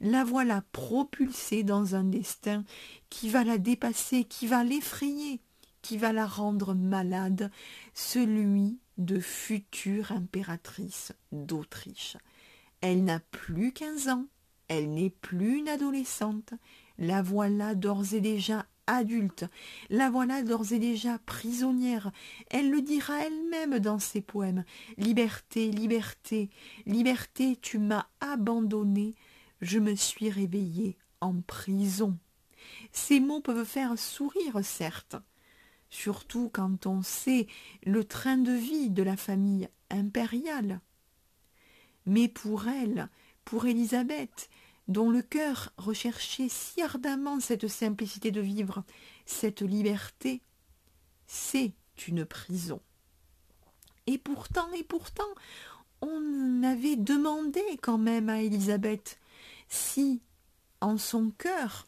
La 0.00 0.24
voilà 0.24 0.62
propulsée 0.72 1.62
dans 1.62 1.94
un 1.94 2.04
destin 2.04 2.64
qui 3.10 3.28
va 3.28 3.44
la 3.44 3.58
dépasser, 3.58 4.24
qui 4.24 4.46
va 4.46 4.64
l'effrayer, 4.64 5.40
qui 5.88 5.96
va 5.96 6.12
la 6.12 6.26
rendre 6.26 6.74
malade, 6.74 7.50
celui 7.94 8.78
de 8.98 9.18
future 9.20 10.12
impératrice 10.12 11.14
d'Autriche. 11.32 12.18
Elle 12.82 13.04
n'a 13.04 13.20
plus 13.20 13.72
quinze 13.72 14.10
ans, 14.10 14.26
elle 14.68 14.92
n'est 14.92 15.08
plus 15.08 15.60
une 15.60 15.68
adolescente, 15.70 16.52
la 16.98 17.22
voilà 17.22 17.74
d'ores 17.74 18.12
et 18.12 18.20
déjà 18.20 18.66
adulte. 18.86 19.46
La 19.88 20.10
voilà 20.10 20.42
d'ores 20.42 20.74
et 20.74 20.78
déjà 20.78 21.20
prisonnière. 21.20 22.12
Elle 22.50 22.70
le 22.70 22.82
dira 22.82 23.24
elle-même 23.24 23.78
dans 23.78 23.98
ses 23.98 24.20
poèmes. 24.20 24.66
Liberté, 24.98 25.70
liberté, 25.70 26.50
liberté, 26.84 27.56
tu 27.62 27.78
m'as 27.78 28.08
abandonné, 28.20 29.14
je 29.62 29.78
me 29.78 29.94
suis 29.94 30.28
réveillée 30.28 30.98
en 31.22 31.40
prison. 31.40 32.18
Ces 32.92 33.20
mots 33.20 33.40
peuvent 33.40 33.64
faire 33.64 33.98
sourire, 33.98 34.62
certes, 34.62 35.16
surtout 35.90 36.50
quand 36.52 36.86
on 36.86 37.02
sait 37.02 37.46
le 37.84 38.04
train 38.04 38.36
de 38.36 38.52
vie 38.52 38.90
de 38.90 39.02
la 39.02 39.16
famille 39.16 39.68
impériale. 39.90 40.80
Mais 42.06 42.28
pour 42.28 42.68
elle, 42.68 43.08
pour 43.44 43.66
Élisabeth, 43.66 44.48
dont 44.88 45.10
le 45.10 45.22
cœur 45.22 45.72
recherchait 45.76 46.48
si 46.48 46.82
ardemment 46.82 47.40
cette 47.40 47.68
simplicité 47.68 48.30
de 48.30 48.40
vivre, 48.40 48.84
cette 49.26 49.62
liberté, 49.62 50.40
c'est 51.26 51.72
une 52.06 52.24
prison. 52.24 52.80
Et 54.06 54.16
pourtant, 54.16 54.72
et 54.72 54.84
pourtant, 54.84 55.28
on 56.00 56.62
avait 56.62 56.96
demandé 56.96 57.62
quand 57.82 57.98
même 57.98 58.28
à 58.28 58.40
Élisabeth 58.40 59.18
si, 59.68 60.22
en 60.80 60.96
son 60.96 61.30
cœur, 61.30 61.87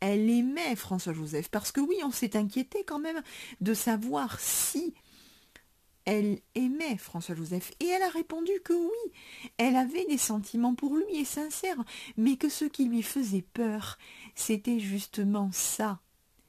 elle 0.00 0.28
aimait 0.30 0.76
François-Joseph, 0.76 1.48
parce 1.50 1.72
que 1.72 1.80
oui, 1.80 1.96
on 2.04 2.10
s'est 2.10 2.36
inquiété 2.36 2.84
quand 2.84 2.98
même 2.98 3.22
de 3.60 3.74
savoir 3.74 4.40
si 4.40 4.94
elle 6.06 6.40
aimait 6.54 6.96
François-Joseph. 6.96 7.72
Et 7.80 7.86
elle 7.86 8.02
a 8.02 8.08
répondu 8.08 8.52
que 8.64 8.72
oui, 8.72 9.12
elle 9.58 9.76
avait 9.76 10.06
des 10.06 10.18
sentiments 10.18 10.74
pour 10.74 10.96
lui 10.96 11.16
et 11.16 11.24
sincères, 11.24 11.82
mais 12.16 12.36
que 12.36 12.48
ce 12.48 12.64
qui 12.64 12.86
lui 12.86 13.02
faisait 13.02 13.44
peur, 13.52 13.98
c'était 14.34 14.80
justement 14.80 15.50
ça, 15.52 16.00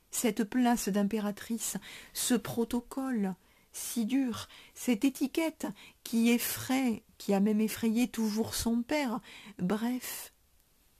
cette 0.09 0.45
place 0.45 0.89
d'impératrice, 0.89 1.77
ce 2.13 2.33
protocole 2.33 3.35
si 3.73 4.05
dur, 4.05 4.47
cette 4.73 5.05
étiquette 5.05 5.67
qui 6.03 6.29
effraie, 6.29 7.03
qui 7.17 7.33
a 7.33 7.39
même 7.39 7.61
effrayé 7.61 8.07
toujours 8.07 8.53
son 8.53 8.81
père, 8.81 9.21
bref, 9.59 10.33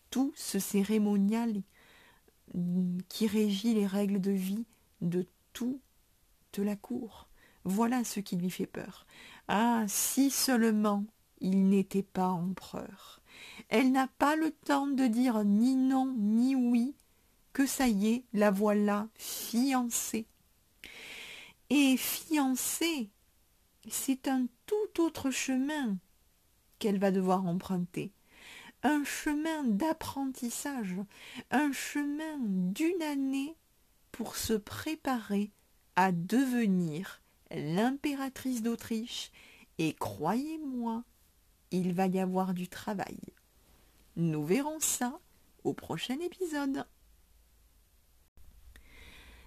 tout 0.10 0.32
ce 0.36 0.60
cérémonial 0.60 1.64
qui 3.08 3.28
régit 3.28 3.74
les 3.74 3.88
règles 3.88 4.20
de 4.20 4.32
vie 4.32 4.66
de 5.02 5.26
toute 5.54 5.80
la 6.58 6.76
cour. 6.76 7.28
Voilà 7.64 8.04
ce 8.04 8.20
qui 8.20 8.36
lui 8.36 8.50
fait 8.50 8.66
peur. 8.66 9.06
Ah, 9.48 9.86
si 9.88 10.32
seulement 10.32 11.06
il 11.40 11.70
n'était 11.70 12.04
pas 12.04 12.30
empereur. 12.30 13.22
Elle 13.70 13.92
n'a 13.92 14.08
pas 14.08 14.36
le 14.36 14.52
temps 14.52 14.88
de 14.88 15.08
dire 15.08 15.44
ni 15.44 15.76
non 15.76 16.14
ni 16.18 16.56
oui, 16.56 16.94
que 17.54 17.66
ça 17.66 17.88
y 17.88 18.08
est, 18.08 18.24
la 18.34 18.52
voilà 18.52 19.08
fiancée. 19.16 20.28
Et 21.70 21.96
fiancée, 21.98 23.10
c'est 23.90 24.28
un 24.28 24.46
tout 24.66 25.02
autre 25.02 25.32
chemin 25.32 25.98
qu'elle 26.80 27.00
va 27.00 27.12
devoir 27.12 27.46
emprunter. 27.46 28.12
Un 28.84 29.04
chemin 29.04 29.64
d'apprentissage, 29.64 30.96
un 31.52 31.72
chemin 31.72 32.38
d'une 32.40 33.02
année 33.04 33.56
pour 34.12 34.36
se 34.36 34.54
préparer 34.54 35.52
à 35.96 36.12
devenir 36.12 37.22
l'impératrice 37.52 38.64
d'Autriche, 38.64 39.32
et 39.78 39.94
croyez-moi, 39.94 41.04
il 41.72 41.94
va 41.94 42.08
y 42.08 42.20
avoir 42.20 42.54
du 42.54 42.68
travail. 42.68 43.20
Nous 44.16 44.46
verrons 44.46 44.80
ça 44.80 45.20
au 45.64 45.74
prochain 45.74 46.20
épisode. 46.20 46.86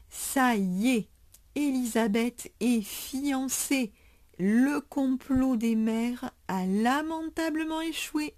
Ça 0.08 0.54
y 0.56 0.88
est, 0.90 1.08
Élisabeth 1.54 2.52
est 2.60 2.82
fiancée. 2.82 3.92
Le 4.38 4.80
complot 4.80 5.56
des 5.56 5.76
mères 5.76 6.32
a 6.48 6.66
lamentablement 6.66 7.80
échoué. 7.80 8.34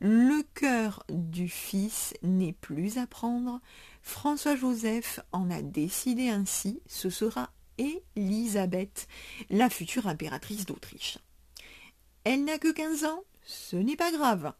Le 0.00 0.42
cœur 0.54 1.04
du 1.08 1.48
fils 1.48 2.14
n'est 2.22 2.52
plus 2.52 2.98
à 2.98 3.06
prendre. 3.06 3.60
François-Joseph 4.02 5.20
en 5.32 5.50
a 5.50 5.62
décidé 5.62 6.28
ainsi. 6.28 6.80
Ce 6.86 7.10
sera 7.10 7.50
Élisabeth, 7.78 9.08
la 9.50 9.70
future 9.70 10.06
impératrice 10.06 10.66
d'Autriche. 10.66 11.18
Elle 12.24 12.44
n'a 12.44 12.58
que 12.58 12.72
quinze 12.72 13.04
ans, 13.04 13.22
ce 13.44 13.76
n'est 13.76 13.96
pas 13.96 14.12
grave. 14.12 14.54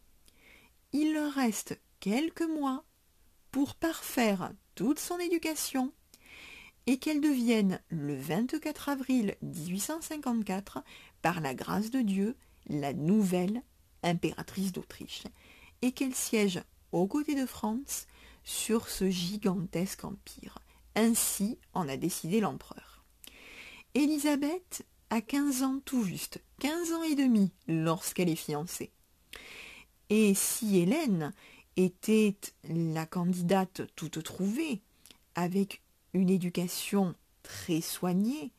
Il 0.92 1.14
leur 1.14 1.32
reste 1.32 1.78
quelques 2.00 2.42
mois 2.42 2.84
pour 3.50 3.74
parfaire 3.74 4.52
toute 4.74 4.98
son 4.98 5.18
éducation 5.18 5.92
et 6.86 6.98
qu'elle 6.98 7.20
devienne 7.20 7.80
le 7.88 8.14
24 8.16 8.90
avril 8.90 9.36
1854, 9.42 10.84
par 11.22 11.40
la 11.40 11.54
grâce 11.54 11.90
de 11.90 12.00
Dieu, 12.00 12.36
la 12.68 12.92
nouvelle 12.92 13.62
impératrice 14.04 14.72
d'Autriche, 14.72 15.24
et 15.82 15.92
qu'elle 15.92 16.14
siège 16.14 16.62
aux 16.92 17.06
côtés 17.06 17.34
de 17.34 17.46
France 17.46 18.06
sur 18.44 18.88
ce 18.88 19.10
gigantesque 19.10 20.04
empire. 20.04 20.58
Ainsi 20.94 21.58
en 21.72 21.88
a 21.88 21.96
décidé 21.96 22.40
l'empereur. 22.40 23.04
Élisabeth 23.94 24.86
a 25.10 25.20
quinze 25.20 25.62
ans 25.62 25.80
tout 25.84 26.04
juste, 26.04 26.42
quinze 26.60 26.92
ans 26.92 27.02
et 27.02 27.14
demi 27.14 27.52
lorsqu'elle 27.66 28.28
est 28.28 28.36
fiancée. 28.36 28.92
Et 30.10 30.34
si 30.34 30.78
Hélène 30.78 31.32
était 31.76 32.36
la 32.64 33.06
candidate 33.06 33.82
toute 33.96 34.22
trouvée, 34.22 34.82
avec 35.34 35.82
une 36.12 36.30
éducation 36.30 37.14
très 37.42 37.80
soignée, 37.80 38.52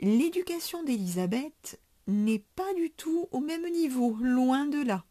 l'éducation 0.00 0.82
d'Élisabeth 0.82 1.80
n'est 2.06 2.44
pas 2.54 2.72
du 2.74 2.90
tout 2.90 3.28
au 3.32 3.40
même 3.40 3.68
niveau, 3.70 4.16
loin 4.20 4.66
de 4.66 4.82
là. 4.82 5.04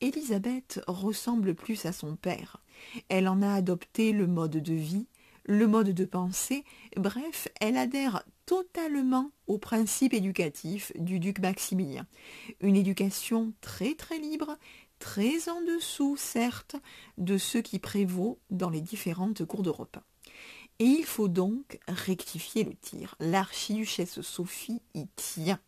Élisabeth 0.00 0.80
ressemble 0.86 1.54
plus 1.54 1.86
à 1.86 1.92
son 1.92 2.16
père. 2.16 2.62
Elle 3.08 3.28
en 3.28 3.42
a 3.42 3.54
adopté 3.54 4.12
le 4.12 4.26
mode 4.26 4.56
de 4.56 4.74
vie, 4.74 5.06
le 5.44 5.66
mode 5.66 5.90
de 5.90 6.04
pensée, 6.04 6.64
bref, 6.96 7.48
elle 7.60 7.76
adhère 7.76 8.22
totalement 8.46 9.30
au 9.46 9.58
principe 9.58 10.14
éducatif 10.14 10.92
du 10.96 11.18
duc 11.18 11.40
Maximilien. 11.40 12.06
Une 12.60 12.76
éducation 12.76 13.52
très 13.60 13.94
très 13.94 14.18
libre, 14.18 14.56
très 14.98 15.48
en 15.48 15.62
dessous, 15.62 16.16
certes, 16.16 16.76
de 17.18 17.38
ce 17.38 17.58
qui 17.58 17.78
prévaut 17.78 18.38
dans 18.50 18.70
les 18.70 18.80
différentes 18.80 19.44
cours 19.44 19.62
d'Europe. 19.62 19.98
Et 20.78 20.84
il 20.84 21.04
faut 21.04 21.28
donc 21.28 21.78
rectifier 21.86 22.64
le 22.64 22.74
tir. 22.74 23.14
L'archiduchesse 23.20 24.20
Sophie 24.20 24.80
y 24.94 25.06
tient. 25.16 25.60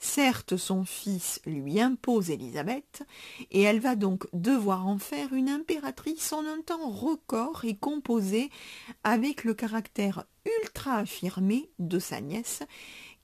Certes, 0.00 0.56
son 0.56 0.84
fils 0.84 1.40
lui 1.44 1.80
impose 1.80 2.30
Élisabeth, 2.30 3.02
et 3.50 3.62
elle 3.62 3.80
va 3.80 3.96
donc 3.96 4.26
devoir 4.32 4.86
en 4.86 4.98
faire 4.98 5.32
une 5.32 5.48
impératrice 5.48 6.32
en 6.32 6.46
un 6.46 6.60
temps 6.60 6.88
record 6.90 7.64
et 7.64 7.76
composée 7.76 8.50
avec 9.02 9.42
le 9.42 9.54
caractère 9.54 10.24
ultra 10.62 10.98
affirmé 10.98 11.68
de 11.80 11.98
sa 11.98 12.20
nièce, 12.20 12.62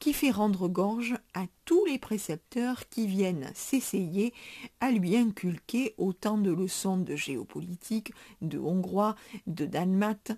qui 0.00 0.12
fait 0.12 0.32
rendre 0.32 0.68
gorge 0.68 1.14
à 1.32 1.44
tous 1.64 1.84
les 1.86 1.98
précepteurs 1.98 2.88
qui 2.88 3.06
viennent 3.06 3.50
s'essayer 3.54 4.34
à 4.80 4.90
lui 4.90 5.16
inculquer 5.16 5.94
autant 5.96 6.38
de 6.38 6.50
leçons 6.50 6.98
de 6.98 7.14
géopolitique, 7.14 8.12
de 8.42 8.58
hongrois, 8.58 9.14
de 9.46 9.64
dalmate, 9.64 10.32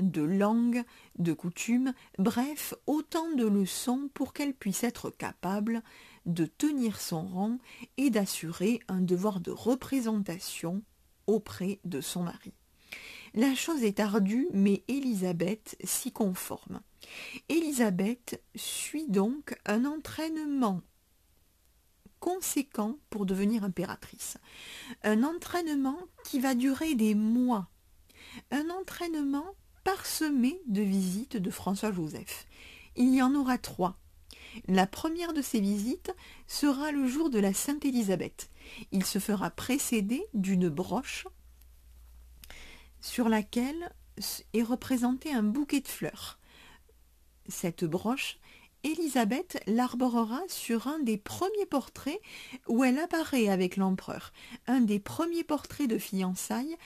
de 0.00 0.22
langue, 0.22 0.84
de 1.18 1.32
coutumes, 1.32 1.92
bref, 2.18 2.74
autant 2.86 3.30
de 3.32 3.46
leçons 3.46 4.10
pour 4.14 4.32
qu'elle 4.32 4.54
puisse 4.54 4.84
être 4.84 5.10
capable 5.10 5.82
de 6.26 6.46
tenir 6.46 7.00
son 7.00 7.26
rang 7.26 7.58
et 7.96 8.10
d'assurer 8.10 8.80
un 8.88 9.00
devoir 9.00 9.40
de 9.40 9.50
représentation 9.50 10.82
auprès 11.26 11.80
de 11.84 12.00
son 12.00 12.22
mari. 12.24 12.52
La 13.34 13.54
chose 13.54 13.82
est 13.82 14.00
ardue, 14.00 14.48
mais 14.52 14.84
Élisabeth 14.88 15.76
s'y 15.84 16.12
conforme. 16.12 16.80
Élisabeth 17.48 18.42
suit 18.54 19.08
donc 19.08 19.58
un 19.66 19.84
entraînement 19.84 20.82
conséquent 22.20 22.98
pour 23.10 23.26
devenir 23.26 23.64
impératrice. 23.64 24.38
Un 25.02 25.22
entraînement 25.22 25.98
qui 26.24 26.40
va 26.40 26.54
durer 26.54 26.94
des 26.94 27.14
mois. 27.14 27.68
Un 28.50 28.70
entraînement 28.70 29.54
parsemé 29.96 30.60
de 30.66 30.82
visites 30.82 31.38
de 31.38 31.50
François-Joseph. 31.50 32.46
Il 32.96 33.14
y 33.14 33.22
en 33.22 33.34
aura 33.34 33.56
trois. 33.56 33.98
La 34.66 34.86
première 34.86 35.32
de 35.32 35.40
ces 35.40 35.60
visites 35.60 36.14
sera 36.46 36.92
le 36.92 37.06
jour 37.06 37.30
de 37.30 37.38
la 37.38 37.54
Sainte 37.54 37.86
Élisabeth. 37.86 38.50
Il 38.92 39.06
se 39.06 39.18
fera 39.18 39.48
précéder 39.48 40.22
d'une 40.34 40.68
broche 40.68 41.26
sur 43.00 43.30
laquelle 43.30 43.90
est 44.52 44.62
représenté 44.62 45.32
un 45.32 45.42
bouquet 45.42 45.80
de 45.80 45.88
fleurs. 45.88 46.38
Cette 47.48 47.86
broche, 47.86 48.38
Élisabeth 48.84 49.58
l'arborera 49.66 50.40
sur 50.48 50.86
un 50.86 50.98
des 51.00 51.16
premiers 51.16 51.66
portraits 51.66 52.20
où 52.68 52.84
elle 52.84 52.98
apparaît 52.98 53.48
avec 53.48 53.76
l'empereur, 53.76 54.32
un 54.66 54.80
des 54.80 55.00
premiers 55.00 55.44
portraits 55.44 55.88
de 55.88 55.98
fiançailles 55.98 56.76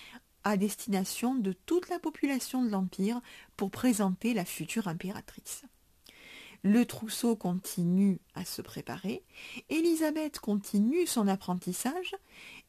à 0.45 0.57
destination 0.57 1.35
de 1.35 1.53
toute 1.53 1.89
la 1.89 1.99
population 1.99 2.65
de 2.65 2.71
l'Empire 2.71 3.21
pour 3.57 3.71
présenter 3.71 4.35
la 4.35 4.45
future 4.45 4.89
impératrice. 4.89 5.63
Le 6.65 6.85
trousseau 6.87 7.35
continue 7.35 8.21
à 8.35 8.45
se 8.45 8.63
préparer, 8.63 9.25
Élisabeth 9.69 10.39
continue 10.39 11.07
son 11.07 11.27
apprentissage 11.27 12.15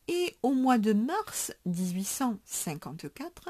et 0.08 0.36
au 0.42 0.54
mois 0.54 0.80
de 0.80 0.94
mars 0.94 1.54
1854, 1.66 3.50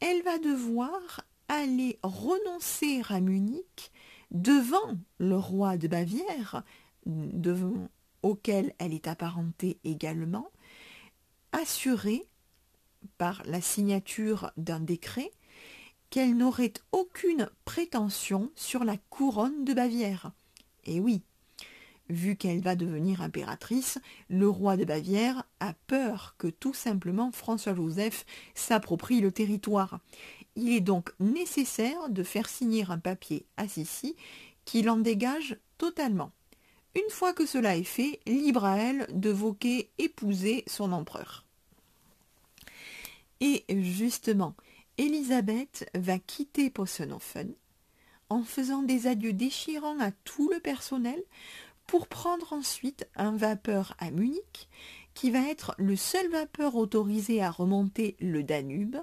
elle 0.00 0.22
va 0.22 0.38
devoir 0.38 1.20
aller 1.48 1.98
renoncer 2.02 3.02
à 3.10 3.20
Munich 3.20 3.92
devant 4.30 4.96
le 5.18 5.36
roi 5.36 5.76
de 5.76 5.88
Bavière, 5.88 6.64
auquel 8.22 8.74
elle 8.78 8.94
est 8.94 9.08
apparentée 9.08 9.78
également, 9.84 10.50
assurée 11.52 12.24
par 13.18 13.42
la 13.46 13.60
signature 13.60 14.52
d'un 14.56 14.80
décret 14.80 15.30
qu'elle 16.10 16.36
n'aurait 16.36 16.74
aucune 16.92 17.48
prétention 17.64 18.50
sur 18.54 18.84
la 18.84 18.96
couronne 19.08 19.64
de 19.64 19.72
Bavière. 19.72 20.32
Et 20.84 21.00
oui, 21.00 21.22
vu 22.08 22.36
qu'elle 22.36 22.60
va 22.60 22.76
devenir 22.76 23.22
impératrice, 23.22 23.98
le 24.28 24.48
roi 24.48 24.76
de 24.76 24.84
Bavière 24.84 25.44
a 25.60 25.72
peur 25.86 26.34
que 26.38 26.48
tout 26.48 26.74
simplement 26.74 27.32
François-Joseph 27.32 28.26
s'approprie 28.54 29.20
le 29.20 29.32
territoire. 29.32 30.00
Il 30.54 30.72
est 30.72 30.80
donc 30.80 31.10
nécessaire 31.18 32.10
de 32.10 32.22
faire 32.22 32.48
signer 32.48 32.84
un 32.88 32.98
papier 32.98 33.46
à 33.56 33.66
Sissi 33.66 34.14
qui 34.64 34.82
l'en 34.82 34.98
dégage 34.98 35.56
totalement. 35.78 36.32
Une 36.94 37.10
fois 37.10 37.32
que 37.32 37.46
cela 37.46 37.76
est 37.76 37.84
fait, 37.84 38.20
libre 38.26 38.66
à 38.66 38.76
elle 38.76 39.06
de 39.14 39.30
voquer 39.30 39.90
épouser 39.96 40.62
son 40.66 40.92
empereur. 40.92 41.46
Et 43.44 43.64
justement, 43.68 44.54
Élisabeth 44.98 45.90
va 45.94 46.20
quitter 46.20 46.70
Possenhofen 46.70 47.52
en 48.28 48.44
faisant 48.44 48.82
des 48.82 49.08
adieux 49.08 49.32
déchirants 49.32 49.98
à 49.98 50.12
tout 50.12 50.48
le 50.48 50.60
personnel 50.60 51.20
pour 51.88 52.06
prendre 52.06 52.52
ensuite 52.52 53.08
un 53.16 53.36
vapeur 53.36 53.96
à 53.98 54.12
Munich, 54.12 54.68
qui 55.14 55.32
va 55.32 55.40
être 55.40 55.74
le 55.76 55.96
seul 55.96 56.30
vapeur 56.30 56.76
autorisé 56.76 57.42
à 57.42 57.50
remonter 57.50 58.16
le 58.20 58.44
Danube 58.44 58.96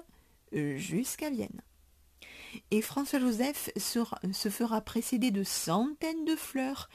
euh, 0.54 0.74
jusqu'à 0.78 1.28
Vienne. 1.28 1.60
Et 2.70 2.80
François-Joseph 2.80 3.70
se 3.76 4.48
fera 4.48 4.80
précéder 4.80 5.30
de 5.30 5.44
centaines 5.44 6.24
de 6.24 6.34
fleurs 6.34 6.88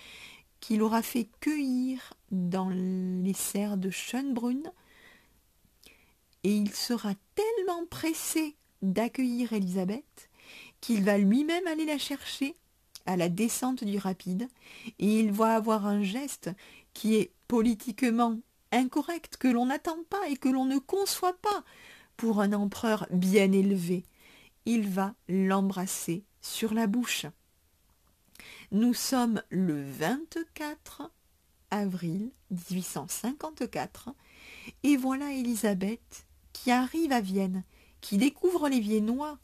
qu'il 0.61 0.81
aura 0.81 1.03
fait 1.03 1.29
cueillir 1.41 2.15
dans 2.31 2.69
les 2.69 3.35
serres 3.35 3.77
de 3.77 3.91
Schönbrunn, 3.91 4.63
et 6.45 6.55
il 6.55 6.71
sera 6.75 7.13
tellement 7.33 7.87
pressé 7.87 8.55
d'accueillir 8.83 9.53
Élisabeth 9.53 10.29
qu'il 10.79 11.03
va 11.03 11.17
lui-même 11.17 11.65
aller 11.65 11.85
la 11.85 11.97
chercher 11.97 12.55
à 13.07 13.17
la 13.17 13.29
descente 13.29 13.83
du 13.83 13.97
rapide, 13.97 14.47
et 14.99 15.19
il 15.19 15.31
va 15.31 15.55
avoir 15.55 15.87
un 15.87 16.03
geste 16.03 16.51
qui 16.93 17.15
est 17.15 17.31
politiquement 17.47 18.37
incorrect, 18.71 19.37
que 19.37 19.47
l'on 19.47 19.65
n'attend 19.65 19.97
pas 20.07 20.29
et 20.29 20.37
que 20.37 20.49
l'on 20.49 20.65
ne 20.65 20.77
conçoit 20.77 21.35
pas 21.41 21.63
pour 22.15 22.39
un 22.41 22.53
empereur 22.53 23.07
bien 23.09 23.51
élevé. 23.51 24.03
Il 24.67 24.87
va 24.87 25.15
l'embrasser 25.27 26.25
sur 26.41 26.75
la 26.75 26.85
bouche. 26.85 27.25
Nous 28.71 28.93
sommes 28.93 29.41
le 29.49 29.83
24 29.83 31.11
avril 31.71 32.29
1854 32.51 34.09
et 34.83 34.95
voilà 34.95 35.31
Élisabeth 35.31 36.27
qui 36.55 36.71
arrive 36.71 37.11
à 37.11 37.19
Vienne, 37.19 37.63
qui 37.99 38.17
découvre 38.17 38.69
les 38.69 38.79
Viennois 38.79 39.37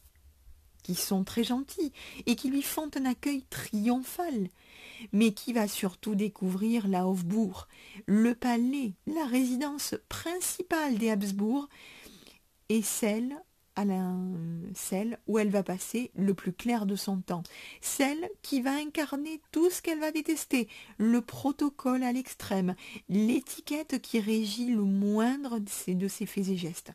qui 0.81 0.95
sont 0.95 1.23
très 1.23 1.43
gentils 1.43 1.91
et 2.25 2.35
qui 2.35 2.49
lui 2.49 2.63
font 2.63 2.89
un 2.95 3.05
accueil 3.05 3.43
triomphal, 3.49 4.47
mais 5.11 5.31
qui 5.31 5.53
va 5.53 5.67
surtout 5.67 6.15
découvrir 6.15 6.87
la 6.87 7.07
Hofburg, 7.07 7.67
le 8.07 8.33
palais, 8.33 8.93
la 9.05 9.25
résidence 9.25 9.93
principale 10.09 10.97
des 10.97 11.11
Habsbourg, 11.11 11.67
et 12.69 12.81
celle 12.81 13.35
celle 14.73 15.19
où 15.27 15.39
elle 15.39 15.49
va 15.49 15.63
passer 15.63 16.11
le 16.15 16.33
plus 16.33 16.53
clair 16.53 16.85
de 16.85 16.95
son 16.95 17.21
temps, 17.21 17.43
celle 17.81 18.29
qui 18.41 18.61
va 18.61 18.73
incarner 18.73 19.41
tout 19.51 19.69
ce 19.69 19.81
qu'elle 19.81 19.99
va 19.99 20.11
détester, 20.11 20.67
le 20.97 21.21
protocole 21.21 22.03
à 22.03 22.11
l'extrême, 22.11 22.75
l'étiquette 23.09 24.01
qui 24.01 24.19
régit 24.19 24.71
le 24.71 24.83
moindre 24.83 25.59
de 25.59 25.69
ses, 25.69 25.95
de 25.95 26.07
ses 26.07 26.25
faits 26.25 26.49
et 26.49 26.57
gestes. 26.57 26.91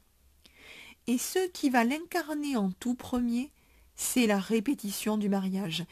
Et 1.07 1.19
ce 1.19 1.49
qui 1.49 1.71
va 1.71 1.85
l'incarner 1.85 2.57
en 2.57 2.71
tout 2.71 2.95
premier, 2.95 3.53
c'est 3.97 4.27
la 4.27 4.39
répétition 4.39 5.17
du 5.17 5.29
mariage. 5.29 5.85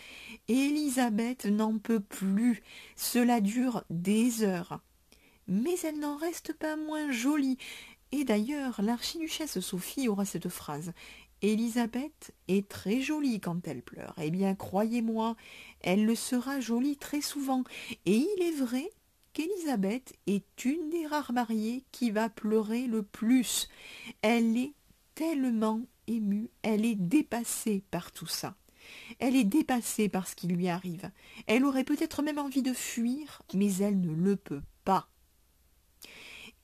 Élisabeth 0.49 1.47
n'en 1.47 1.78
peut 1.78 2.01
plus. 2.01 2.62
Cela 2.97 3.40
dure 3.40 3.84
des 3.90 4.42
heures. 4.42 4.80
Mais 5.47 5.76
elle 5.82 5.99
n'en 5.99 6.16
reste 6.16 6.53
pas 6.53 6.76
moins 6.76 7.11
jolie. 7.11 7.59
Et 8.17 8.23
d'ailleurs, 8.23 8.81
l'archiduchesse 8.81 9.59
Sophie 9.59 10.07
aura 10.07 10.25
cette 10.25 10.49
phrase. 10.49 10.93
Élisabeth 11.43 12.31
est 12.47 12.69
très 12.69 13.01
jolie 13.01 13.41
quand 13.41 13.67
elle 13.67 13.83
pleure. 13.83 14.15
Eh 14.23 14.31
bien, 14.31 14.55
croyez-moi, 14.55 15.35
elle 15.81 16.05
le 16.05 16.15
sera 16.15 16.61
jolie 16.61 16.97
très 16.97 17.21
souvent. 17.21 17.65
Et 18.07 18.19
il 18.19 18.41
est 18.41 18.57
vrai 18.57 18.89
qu'Élisabeth 19.33 20.12
est 20.29 20.65
une 20.65 20.91
des 20.91 21.09
rares 21.09 21.33
mariées 21.33 21.83
qui 21.91 22.12
va 22.12 22.29
pleurer 22.29 22.87
le 22.87 23.03
plus. 23.03 23.69
Elle 24.23 24.57
est 24.57 24.75
tellement 25.17 25.81
émue, 26.07 26.51
elle 26.62 26.85
est 26.85 26.95
dépassée 26.95 27.83
par 27.91 28.12
tout 28.12 28.29
ça. 28.29 28.55
Elle 29.19 29.35
est 29.35 29.43
dépassée 29.43 30.09
par 30.09 30.29
ce 30.29 30.37
qui 30.37 30.47
lui 30.47 30.69
arrive. 30.69 31.11
Elle 31.49 31.65
aurait 31.65 31.83
peut-être 31.83 32.23
même 32.23 32.39
envie 32.39 32.62
de 32.62 32.75
fuir, 32.75 33.43
mais 33.55 33.75
elle 33.79 34.01
ne 34.01 34.15
le 34.15 34.37
peut 34.37 34.62
pas. 34.85 35.09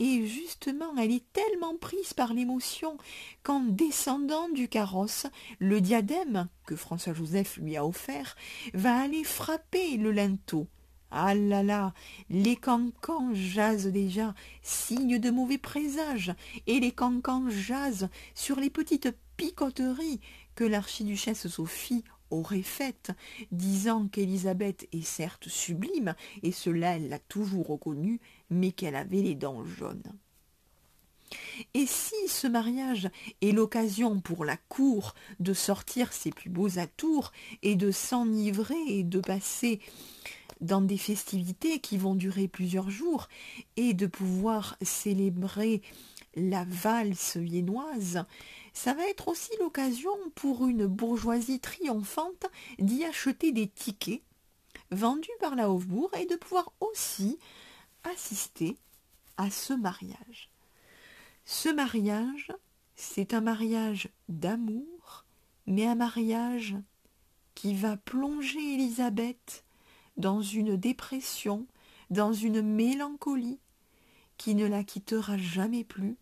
Et 0.01 0.27
justement, 0.27 0.97
elle 0.97 1.13
est 1.13 1.31
tellement 1.35 1.77
prise 1.77 2.15
par 2.15 2.33
l'émotion 2.33 2.97
qu'en 3.43 3.61
descendant 3.61 4.49
du 4.49 4.67
carrosse, 4.67 5.27
le 5.59 5.83
diadème 5.83 6.49
que 6.67 6.75
François-Joseph 6.75 7.59
lui 7.59 7.77
a 7.77 7.85
offert 7.87 8.35
va 8.73 8.99
aller 8.99 9.25
frapper 9.25 9.99
le 9.99 10.11
linteau. 10.11 10.67
Ah 11.11 11.35
là 11.35 11.63
là, 11.63 11.93
les 12.31 12.57
cancans 12.57 13.35
jasent 13.35 13.89
déjà, 13.89 14.35
signe 14.63 15.19
de 15.19 15.31
mauvais 15.31 15.59
présage, 15.59 16.33
et 16.67 16.81
les 16.81 16.93
cancans 16.93 17.51
jasent 17.51 18.09
sur 18.35 18.59
les 18.59 18.71
petites 18.71 19.15
picoteries 19.37 20.21
que 20.55 20.65
l'archiduchesse 20.65 21.49
Sophie 21.49 22.05
aurait 22.31 22.63
faite, 22.63 23.11
disant 23.51 24.07
qu'Élisabeth 24.07 24.89
est 24.93 25.05
certes 25.05 25.49
sublime, 25.49 26.15
et 26.43 26.53
cela 26.53 26.97
elle 26.97 27.09
l'a 27.09 27.19
toujours 27.19 27.67
reconnu, 27.67 28.21
mais 28.51 28.73
qu'elle 28.73 28.97
avait 28.97 29.23
les 29.23 29.35
dents 29.35 29.65
jaunes. 29.65 30.13
Et 31.75 31.87
si 31.87 32.29
ce 32.29 32.47
mariage 32.47 33.09
est 33.41 33.53
l'occasion 33.53 34.21
pour 34.21 34.45
la 34.45 34.57
cour 34.57 35.15
de 35.39 35.55
sortir 35.55 36.13
ses 36.13 36.31
plus 36.31 36.51
beaux 36.51 36.79
atours 36.79 37.33
et 37.63 37.77
de 37.77 37.91
s'enivrer 37.91 38.83
et 38.89 39.05
de 39.05 39.21
passer 39.21 39.81
dans 40.61 40.81
des 40.81 40.99
festivités 40.99 41.79
qui 41.79 41.97
vont 41.97 42.15
durer 42.15 42.49
plusieurs 42.49 42.91
jours 42.91 43.29
et 43.77 43.95
de 43.95 44.07
pouvoir 44.07 44.77
célébrer 44.83 45.83
la 46.35 46.65
valse 46.69 47.37
viennoise, 47.37 48.25
ça 48.73 48.95
va 48.95 49.07
être 49.09 49.29
aussi 49.29 49.51
l'occasion 49.59 50.11
pour 50.35 50.67
une 50.67 50.87
bourgeoisie 50.87 51.61
triomphante 51.61 52.47
d'y 52.79 53.05
acheter 53.05 53.53
des 53.53 53.69
tickets 53.69 54.23
vendus 54.91 55.29
par 55.41 55.55
la 55.55 55.71
Hofbourg 55.71 56.11
et 56.19 56.27
de 56.27 56.37
pouvoir 56.37 56.73
aussi 56.81 57.39
assister 58.05 58.77
à 59.37 59.51
ce 59.51 59.73
mariage. 59.73 60.51
Ce 61.45 61.69
mariage, 61.69 62.53
c'est 62.95 63.35
un 63.35 63.41
mariage 63.41 64.09
d'amour, 64.29 65.25
mais 65.67 65.87
un 65.87 65.95
mariage 65.95 66.77
qui 67.55 67.75
va 67.75 67.97
plonger 67.97 68.75
Élisabeth 68.75 69.65
dans 70.17 70.43
une 70.43 70.77
dépression, 70.77 71.67
dans 72.11 72.33
une 72.33 72.63
mélancolie, 72.63 73.59
qui 74.37 74.55
ne 74.55 74.67
la 74.67 74.85
quittera 74.85 75.37
jamais 75.37 75.85
plus, 75.85 76.17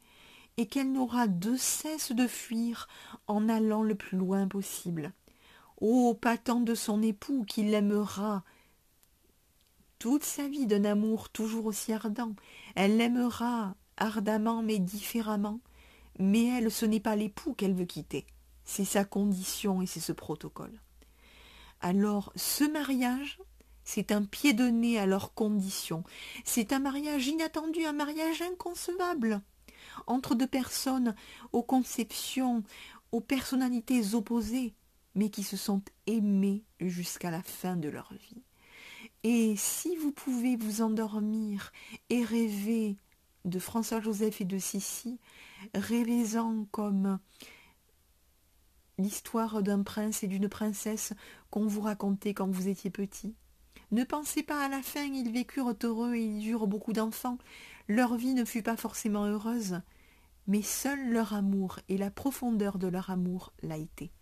et 0.57 0.67
qu'elle 0.67 0.93
n'aura 0.93 1.29
de 1.29 1.57
cesse 1.57 2.13
de 2.13 2.27
fuir 2.27 2.89
en 3.29 3.49
allant 3.49 3.83
le 3.83 3.95
plus 3.95 4.19
loin 4.19 4.49
possible. 4.49 5.13
Oh, 5.81 6.15
pas 6.21 6.37
tant 6.37 6.61
de 6.61 6.75
son 6.75 7.03
époux 7.03 7.45
qui 7.45 7.63
l'aimera 7.63 8.43
toute 9.99 10.25
sa 10.25 10.49
vie 10.49 10.67
d'un 10.67 10.85
amour 10.85 11.29
toujours 11.29 11.67
aussi 11.67 11.93
ardent. 11.93 12.35
Elle 12.75 12.97
l'aimera 12.97 13.75
ardemment 13.97 14.63
mais 14.63 14.79
différemment. 14.79 15.61
Mais 16.19 16.47
elle, 16.47 16.71
ce 16.71 16.87
n'est 16.87 17.01
pas 17.01 17.17
l'époux 17.17 17.55
qu'elle 17.55 17.75
veut 17.75 17.85
quitter. 17.85 18.27
C'est 18.65 18.85
sa 18.85 19.05
condition 19.05 19.83
et 19.83 19.87
c'est 19.87 20.01
ce 20.01 20.13
protocole. 20.13 20.81
Alors, 21.81 22.33
ce 22.35 22.65
mariage, 22.65 23.39
c'est 23.85 24.13
un 24.13 24.25
pied 24.25 24.53
de 24.53 24.65
nez 24.65 24.99
à 24.99 25.07
leurs 25.07 25.33
conditions. 25.33 26.05
C'est 26.45 26.73
un 26.73 26.81
mariage 26.81 27.29
inattendu, 27.29 27.85
un 27.85 27.93
mariage 27.93 28.43
inconcevable. 28.43 29.41
Entre 30.07 30.35
deux 30.35 30.47
personnes 30.47 31.15
aux 31.53 31.63
conceptions, 31.63 32.63
aux 33.13 33.21
personnalités 33.21 34.15
opposées, 34.15 34.75
mais 35.15 35.31
qui 35.31 35.43
se 35.43 35.57
sont 35.57 35.83
aimées 36.07 36.65
jusqu'à 36.81 37.31
la 37.31 37.43
fin 37.43 37.77
de 37.77 37.89
leur 37.89 38.13
vie. 38.13 38.43
Et 39.25 39.55
si 39.57 39.97
vous 39.97 40.13
pouvez 40.13 40.57
vous 40.57 40.81
endormir 40.81 41.73
et 42.09 42.23
rêver 42.23 42.97
de 43.45 43.59
François-Joseph 43.59 44.41
et 44.41 44.45
de 44.45 44.59
Sissi, 44.59 45.19
rêvez-en 45.75 46.67
comme 46.71 47.19
l'histoire 48.99 49.63
d'un 49.63 49.83
prince 49.83 50.23
et 50.23 50.27
d'une 50.27 50.49
princesse 50.49 51.15
qu'on 51.51 51.67
vous 51.67 51.81
racontait 51.81 52.35
quand 52.35 52.51
vous 52.51 52.69
étiez 52.69 52.91
petit. 52.91 53.35
Ne 53.91 54.05
pensez 54.05 54.43
pas 54.43 54.65
à 54.65 54.69
la 54.69 54.83
fin, 54.83 55.05
ils 55.05 55.33
vécurent 55.33 55.75
heureux 55.83 56.15
et 56.15 56.23
ils 56.23 56.49
eurent 56.49 56.67
beaucoup 56.67 56.93
d'enfants. 56.93 57.39
Leur 57.89 58.17
vie 58.17 58.35
ne 58.35 58.45
fut 58.45 58.63
pas 58.63 58.77
forcément 58.77 59.25
heureuse, 59.25 59.81
mais 60.47 60.63
seul 60.63 61.11
leur 61.11 61.33
amour 61.33 61.79
et 61.89 61.97
la 61.97 62.11
profondeur 62.11 62.79
de 62.79 62.89
leur 62.89 63.11
amour 63.11 63.53
l'a 63.63 63.79
été. 63.79 64.13